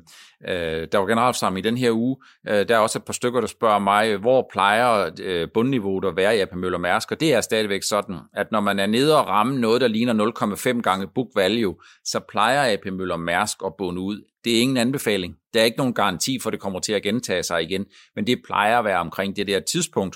øh, 0.50 0.88
der 0.92 0.98
var 0.98 1.06
generalforsamling 1.06 1.66
i 1.66 1.70
den 1.70 1.78
her 1.78 1.92
uge. 1.92 2.18
Øh, 2.50 2.68
der 2.68 2.76
er 2.76 2.80
også 2.80 3.00
et 3.00 3.06
par 3.06 3.14
stykker, 3.14 3.40
der 3.40 3.48
spørger 3.48 3.80
mig, 3.80 4.18
hvor 4.18 4.50
plejer 4.52 5.10
øh, 5.22 5.48
bundniveauet 5.54 6.06
at 6.06 6.16
være 6.16 6.38
i 6.38 6.40
AP 6.40 6.56
Møller 6.56 6.78
Mærsk? 6.78 7.12
Og 7.12 7.20
det 7.20 7.34
er 7.34 7.42
stadigvæk 7.42 7.84
sådan, 7.84 8.20
at 8.34 8.52
når 8.52 8.60
man 8.60 8.80
er 8.80 8.88
nede 8.88 9.20
og 9.20 9.28
ramme 9.28 9.60
noget, 9.60 9.82
der 9.82 9.88
ligner 9.88 10.32
0,5 10.76 10.82
gange 10.82 11.08
book 11.16 11.28
value, 11.36 11.76
så 12.06 12.20
plejer 12.30 12.74
AP 12.74 12.86
Møller 12.86 13.18
Mærsk 13.18 13.58
at 13.66 13.74
bunde 13.78 14.02
ud. 14.02 14.22
Det 14.44 14.58
er 14.58 14.62
ingen 14.62 14.78
anbefaling. 14.78 15.36
Der 15.54 15.60
er 15.60 15.66
ikke 15.66 15.78
nogen 15.78 15.94
garanti 15.94 16.40
for, 16.40 16.50
at 16.50 16.54
det 16.54 16.62
kommer 16.62 16.80
til 16.80 16.94
at 16.94 17.04
gentage 17.04 17.44
sig 17.44 17.64
igen, 17.64 17.86
men 18.16 18.28
det 18.28 18.42
plejer 18.46 18.80
at 18.80 18.86
være 18.86 19.00
omkring 19.00 19.36
det 19.36 19.48
der 19.48 19.60
tidspunkt, 19.60 20.16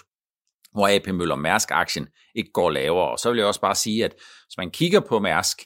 hvor 0.78 0.96
AP 0.96 1.08
Møller 1.08 1.36
Mærsk-aktien 1.36 2.08
ikke 2.36 2.52
går 2.54 2.70
lavere. 2.70 3.12
Og 3.12 3.20
så 3.20 3.30
vil 3.30 3.38
jeg 3.38 3.48
også 3.48 3.62
bare 3.62 3.76
sige, 3.76 4.06
at 4.06 4.12
hvis 4.12 4.58
man 4.58 4.72
kigger 4.72 5.00
på 5.00 5.20
Mærsk, 5.20 5.58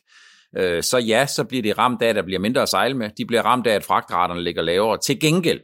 øh, 0.58 0.84
så 0.84 0.97
ja, 0.97 1.26
så 1.26 1.43
bliver 1.43 1.63
de 1.63 1.74
ramt 1.74 2.02
af, 2.02 2.08
at 2.08 2.15
der 2.15 2.21
bliver 2.21 2.39
mindre 2.39 2.62
at 2.62 2.69
sejle 2.69 2.97
med. 2.97 3.10
De 3.17 3.26
bliver 3.26 3.41
ramt 3.41 3.67
af, 3.67 3.76
at 3.76 3.84
fragtraterne 3.84 4.43
ligger 4.43 4.62
lavere. 4.62 4.97
Til 5.06 5.19
gengæld 5.19 5.60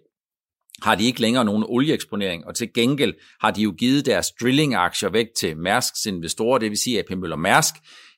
har 0.82 0.96
de 0.96 1.06
ikke 1.06 1.22
længere 1.22 1.46
nogen 1.46 1.64
olieeksponering, 1.68 2.46
og 2.46 2.56
til 2.56 2.74
gengæld 2.74 3.14
har 3.42 3.52
de 3.52 3.62
jo 3.62 3.74
givet 3.78 4.06
deres 4.06 4.32
drilling-aktier 4.42 5.10
væk 5.10 5.28
til 5.40 5.58
Mærsks 5.58 6.06
investorer, 6.06 6.58
det 6.58 6.70
vil 6.70 6.78
sige 6.78 7.00
AP 7.00 7.10
Møller 7.18 7.36
Mærsk, 7.36 7.74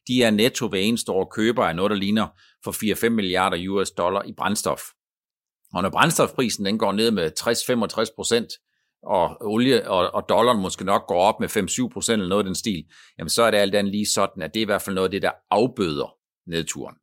de 0.08 0.24
er 0.24 0.32
netto 0.32 0.66
ved 0.66 0.88
en 0.88 0.98
stor 0.98 1.26
køber 1.36 1.66
af 1.66 1.76
noget, 1.76 1.90
der 1.90 1.98
ligner 1.98 2.28
for 2.64 3.06
4-5 3.06 3.10
milliarder 3.10 3.70
US 3.70 3.92
dollar 3.92 4.24
i 4.24 4.34
brændstof. 4.38 4.82
Og 5.74 5.82
når 5.82 5.90
brændstofprisen 5.90 6.66
den 6.66 6.78
går 6.78 6.92
ned 6.92 7.12
med 7.12 7.32
60-65 8.10 8.16
procent, 8.16 8.48
og 9.04 9.38
olie 9.42 9.90
og, 9.90 10.10
og 10.14 10.30
dollaren 10.30 10.62
måske 10.62 10.84
nok 10.84 11.08
går 11.08 11.22
op 11.22 11.40
med 11.40 11.50
5-7 11.50 11.94
procent 11.94 12.18
eller 12.20 12.30
noget 12.30 12.44
af 12.44 12.50
den 12.50 12.56
stil, 12.56 12.84
jamen 13.18 13.30
så 13.30 13.44
er 13.44 13.52
det 13.52 13.58
alt 13.58 13.76
andet 13.76 13.92
lige 13.92 14.10
sådan, 14.18 14.44
at 14.44 14.54
det 14.54 14.60
er 14.60 14.68
i 14.68 14.72
hvert 14.72 14.82
fald 14.82 14.96
noget 14.96 15.08
af 15.08 15.12
det, 15.12 15.22
der 15.22 15.32
afbøder 15.52 16.10
nedturen. 16.48 16.96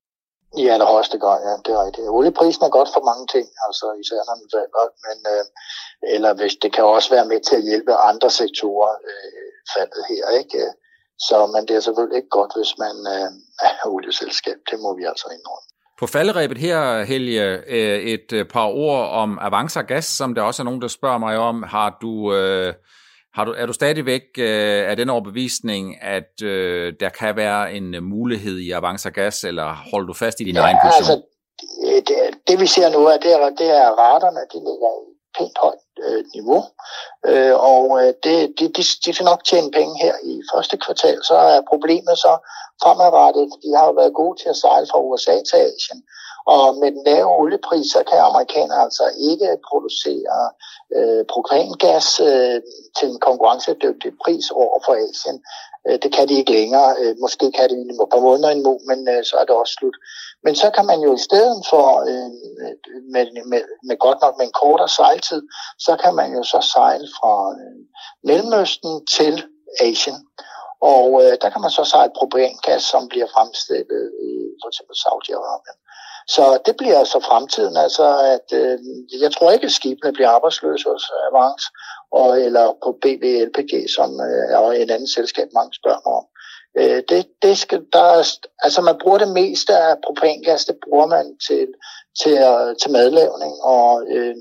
I 0.63 0.67
allerhøjeste 0.75 1.19
grad, 1.19 1.39
ja, 1.49 1.55
det 1.65 1.71
er 1.75 1.85
rigtigt. 1.87 2.09
Olieprisen 2.09 2.65
er 2.65 2.77
godt 2.79 2.91
for 2.95 3.03
mange 3.11 3.27
ting, 3.35 3.47
altså 3.67 3.87
især 4.03 4.21
når 4.29 4.37
den 4.41 4.49
falder, 4.57 4.85
men 5.07 5.19
øh, 5.35 5.45
eller 6.15 6.33
hvis 6.39 6.55
det 6.63 6.71
kan 6.77 6.85
også 6.85 7.11
være 7.17 7.27
med 7.33 7.41
til 7.49 7.57
at 7.57 7.67
hjælpe 7.69 7.93
andre 8.11 8.31
sektorer 8.41 8.93
øh, 9.11 9.49
faldet 9.75 10.03
her, 10.13 10.25
ikke? 10.41 10.63
Så, 11.27 11.37
men 11.55 11.63
det 11.69 11.75
er 11.77 11.81
selvfølgelig 11.89 12.17
ikke 12.21 12.37
godt, 12.39 12.53
hvis 12.57 12.73
man 12.85 12.97
øh, 13.15 13.31
er 13.67 13.75
olieselskab, 13.95 14.59
det 14.71 14.79
må 14.85 14.91
vi 14.99 15.05
altså 15.11 15.27
indrømme. 15.37 15.69
På 15.99 16.07
falderæbet 16.07 16.59
her, 16.59 17.05
Helge, 17.05 17.63
øh, 17.69 18.01
et 18.01 18.33
øh, 18.33 18.45
par 18.45 18.67
ord 18.67 19.09
om 19.09 19.39
Avanza 19.41 19.81
Gas, 19.81 20.05
som 20.05 20.35
der 20.35 20.43
også 20.43 20.63
er 20.63 20.65
nogen, 20.65 20.83
der 20.83 20.89
spørger 20.89 21.19
mig 21.19 21.39
om. 21.39 21.63
Har 21.63 21.99
du, 22.03 22.35
øh, 22.35 22.75
har 23.35 23.45
du, 23.45 23.55
er 23.57 23.67
du 23.67 23.73
stadigvæk 23.73 24.23
af 24.91 24.97
den 24.97 25.11
overbevisning, 25.11 26.03
at 26.03 26.41
der 27.01 27.11
kan 27.19 27.37
være 27.37 27.73
en 27.73 28.05
mulighed 28.05 28.59
i 28.59 28.71
Avanza 28.71 29.09
Gas, 29.09 29.45
eller 29.45 29.75
holder 29.93 30.07
du 30.07 30.13
fast 30.13 30.41
i 30.41 30.45
din 30.45 30.55
ja, 30.55 30.61
egen 30.61 30.77
position? 30.85 31.11
Altså, 31.11 31.23
det, 32.09 32.17
det 32.49 32.61
vi 32.61 32.67
ser 32.67 32.89
nu, 32.91 33.07
er, 33.07 33.17
det 33.17 33.33
er, 33.33 33.51
det 33.59 33.71
er 33.83 33.89
raterne, 34.05 34.41
de 34.53 34.59
ligger 34.69 34.91
pænt 35.39 35.59
højt 35.63 35.86
øh, 36.05 36.25
niveau. 36.35 36.63
Øh, 37.27 37.55
og 37.73 37.85
øh, 38.01 38.13
det, 38.25 38.37
de, 38.59 38.65
de, 38.77 38.83
de 39.05 39.13
skal 39.15 39.25
nok 39.25 39.45
tjene 39.45 39.71
penge 39.71 39.95
her 40.05 40.15
i 40.23 40.43
første 40.53 40.77
kvartal. 40.77 41.19
Så 41.25 41.35
er 41.35 41.69
problemet 41.73 42.19
så 42.19 42.33
fremadrettet. 42.83 43.45
De 43.63 43.69
har 43.77 43.87
jo 43.87 43.93
været 43.93 44.15
gode 44.15 44.37
til 44.43 44.49
at 44.49 44.61
sejle 44.65 44.87
fra 44.91 45.01
USA 45.01 45.35
til 45.51 45.57
Asien. 45.57 46.01
Og 46.55 46.77
med 46.81 46.91
den 46.93 47.03
lave 47.05 47.29
oliepris, 47.41 47.87
så 47.95 48.01
kan 48.11 48.19
amerikanerne 48.19 48.83
altså 48.83 49.05
ikke 49.31 49.49
producere 49.69 50.41
øh, 50.97 51.23
propangas 51.33 52.09
øh, 52.21 52.59
til 52.97 53.07
en 53.13 53.21
konkurrencedygtig 53.29 54.13
pris 54.25 54.47
over 54.51 54.79
for 54.85 54.95
Asien. 55.07 55.39
Øh, 55.87 55.99
det 56.03 56.11
kan 56.17 56.29
de 56.29 56.35
ikke 56.41 56.53
længere. 56.53 56.89
Øh, 57.01 57.15
måske 57.25 57.47
kan 57.53 57.71
de 57.71 57.77
i 57.77 57.85
et 58.05 58.11
par 58.13 58.21
måneder 58.29 58.51
endnu, 58.51 58.73
men 58.89 58.99
øh, 59.13 59.25
så 59.29 59.35
er 59.41 59.45
det 59.45 59.55
også 59.61 59.75
slut. 59.79 59.97
Men 60.47 60.55
så 60.57 60.69
kan 60.77 60.87
man 60.87 61.01
jo 61.07 61.11
i 61.15 61.27
stedet 61.29 61.61
for, 61.71 61.87
øh, 62.11 62.31
med, 63.13 63.25
med, 63.53 63.63
med 63.89 63.97
godt 64.07 64.19
nok 64.21 64.35
med 64.39 64.47
en 64.47 64.59
kortere 64.63 64.89
sejltid, 64.89 65.43
så 65.79 65.93
kan 66.03 66.15
man 66.15 66.29
jo 66.37 66.43
så 66.43 66.61
sejle 66.75 67.09
fra 67.19 67.35
øh, 67.61 67.79
Mellemøsten 68.29 69.07
til 69.07 69.35
Asien. 69.81 70.19
Og 70.95 71.09
øh, 71.23 71.33
der 71.43 71.49
kan 71.51 71.61
man 71.65 71.71
så 71.71 71.85
sejle 71.85 72.13
propangas, 72.19 72.83
som 72.93 73.09
bliver 73.09 73.29
fremstillet 73.35 74.05
i 74.29 74.33
for 74.61 74.69
eksempel 74.71 74.97
Saudi-Arabien. 75.05 75.79
Så 76.35 76.45
det 76.67 76.75
bliver 76.77 76.99
altså 76.99 77.19
fremtiden, 77.29 77.77
altså 77.77 78.07
at 78.35 78.49
øh, 78.61 78.79
jeg 79.25 79.33
tror 79.33 79.51
ikke, 79.51 79.67
at 79.67 79.79
skibene 79.79 80.13
bliver 80.13 80.31
arbejdsløse 80.31 80.89
hos 80.91 81.05
øh, 81.17 81.27
Avance, 81.29 81.67
og, 82.21 82.41
eller 82.47 82.67
på 82.85 82.91
BVLPG, 83.03 83.73
som 83.97 84.11
øh, 84.29 84.45
er 84.55 84.61
et 84.83 84.91
andet 84.91 85.11
selskab, 85.17 85.49
mange 85.55 85.75
spørger 85.81 86.03
mig 86.07 86.15
om. 86.21 86.27
Øh, 86.79 87.03
det, 87.09 87.27
det 87.43 87.59
skal, 87.59 87.85
der 87.93 88.03
er, 88.03 88.23
altså 88.63 88.83
man 88.83 88.99
bruger 89.03 89.19
det 89.19 89.29
meste 89.29 89.77
af 89.77 89.97
propangas, 90.07 90.65
det 90.65 90.77
bruger 90.85 91.07
man 91.07 91.39
til, 91.49 91.67
til, 92.21 92.39
til 92.83 92.91
madlavning 92.91 93.55
og 93.63 94.03
øh, 94.09 94.37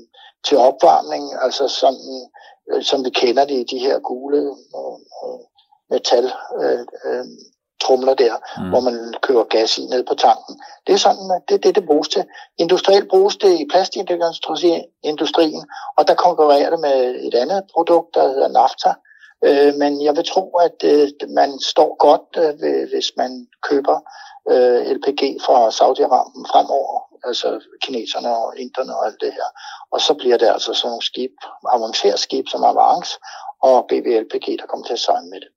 til 0.46 0.56
opvarmning, 0.58 1.24
altså 1.42 1.68
sådan, 1.68 2.28
øh, 2.70 2.82
som 2.82 3.04
vi 3.04 3.10
kender 3.10 3.44
det 3.44 3.54
i 3.54 3.76
de 3.76 3.78
her 3.78 3.98
gule 3.98 4.38
øh, 4.78 5.40
metal 5.90 6.32
øh, 6.62 6.80
øh, 7.04 7.24
trumler 7.82 8.14
der, 8.14 8.34
mm. 8.58 8.68
hvor 8.68 8.80
man 8.80 9.14
kører 9.22 9.44
gas 9.44 9.78
i 9.78 9.86
ned 9.86 10.04
på 10.04 10.14
tanken. 10.14 10.60
Det 10.86 10.92
er 10.92 10.96
sådan, 10.96 11.40
det 11.48 11.64
det, 11.64 11.74
det 11.74 11.86
bruges 11.86 12.08
til. 12.08 12.24
Industrielt 12.58 13.08
bruges 13.08 13.36
det 13.36 13.60
i 13.60 13.68
plastikindustrien, 13.72 15.64
og 15.96 16.08
der 16.08 16.14
konkurrerer 16.14 16.70
det 16.70 16.80
med 16.80 17.14
et 17.28 17.34
andet 17.34 17.64
produkt, 17.74 18.14
der 18.14 18.28
hedder 18.28 18.48
nafta. 18.48 18.90
Øh, 19.44 19.74
men 19.74 20.04
jeg 20.04 20.16
vil 20.16 20.24
tro, 20.32 20.56
at 20.66 20.78
øh, 20.84 21.08
man 21.28 21.50
står 21.72 21.96
godt, 22.06 22.28
øh, 22.44 22.88
hvis 22.92 23.08
man 23.16 23.46
køber 23.68 23.98
øh, 24.52 24.80
LPG 24.96 25.22
fra 25.46 25.58
Saudi-Arabien 25.78 26.44
fremover, 26.52 27.00
altså 27.24 27.60
kineserne 27.82 28.36
og 28.36 28.58
inderne 28.58 28.96
og 28.96 29.06
alt 29.06 29.20
det 29.20 29.32
her. 29.32 29.48
Og 29.92 30.00
så 30.00 30.14
bliver 30.14 30.36
det 30.36 30.48
altså 30.48 30.74
sådan 30.74 30.88
nogle 30.88 31.02
skib, 31.02 31.34
avanceret 31.74 32.18
skib 32.18 32.48
som 32.48 32.64
Avance 32.64 33.12
og 33.62 33.86
BVLPG, 33.88 34.46
der 34.60 34.66
kommer 34.68 34.86
til 34.86 34.92
at 34.92 35.00
sejle 35.08 35.28
med 35.32 35.40
det. 35.40 35.48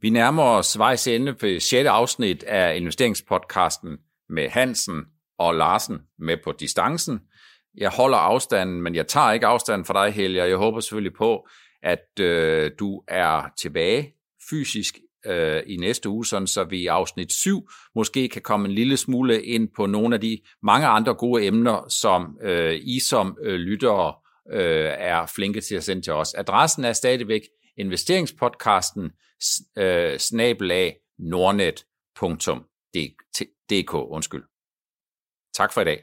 Vi 0.00 0.10
nærmer 0.10 0.42
os 0.42 0.78
vejs 0.78 1.06
ende 1.06 1.34
på 1.34 1.46
6. 1.60 1.72
afsnit 1.72 2.42
af 2.42 2.76
investeringspodcasten 2.76 3.98
med 4.28 4.48
Hansen 4.48 5.04
og 5.38 5.54
Larsen 5.54 5.98
med 6.18 6.36
på 6.44 6.52
distancen. 6.52 7.20
Jeg 7.76 7.90
holder 7.90 8.18
afstanden, 8.18 8.82
men 8.82 8.94
jeg 8.94 9.06
tager 9.06 9.32
ikke 9.32 9.46
afstanden 9.46 9.84
fra 9.84 10.04
dig, 10.04 10.12
Helge, 10.12 10.44
jeg 10.44 10.56
håber 10.56 10.80
selvfølgelig 10.80 11.16
på, 11.18 11.48
at 11.82 12.20
øh, 12.20 12.70
du 12.78 13.02
er 13.08 13.52
tilbage 13.58 14.14
fysisk 14.50 14.98
øh, 15.26 15.62
i 15.66 15.76
næste 15.76 16.08
uge, 16.08 16.26
sådan 16.26 16.46
så 16.46 16.64
vi 16.64 16.78
i 16.78 16.86
afsnit 16.86 17.32
7 17.32 17.68
måske 17.94 18.28
kan 18.28 18.42
komme 18.42 18.68
en 18.68 18.74
lille 18.74 18.96
smule 18.96 19.42
ind 19.42 19.68
på 19.76 19.86
nogle 19.86 20.14
af 20.14 20.20
de 20.20 20.38
mange 20.62 20.86
andre 20.86 21.14
gode 21.14 21.46
emner, 21.46 21.88
som 21.88 22.38
øh, 22.42 22.80
I 22.82 23.00
som 23.00 23.38
øh, 23.42 23.54
lyttere 23.54 24.14
øh, 24.52 24.92
er 24.98 25.26
flinke 25.26 25.60
til 25.60 25.74
at 25.74 25.84
sende 25.84 26.02
til 26.02 26.12
os. 26.12 26.34
Adressen 26.34 26.84
er 26.84 26.92
stadigvæk 26.92 27.42
investeringspodcasten 27.76 29.10
øh, 29.78 30.18
snabelag 30.18 30.96
nordnet.dk. 31.18 33.94
Undskyld. 33.94 34.44
Tak 35.54 35.72
for 35.72 35.80
i 35.80 35.84
dag. 35.84 36.02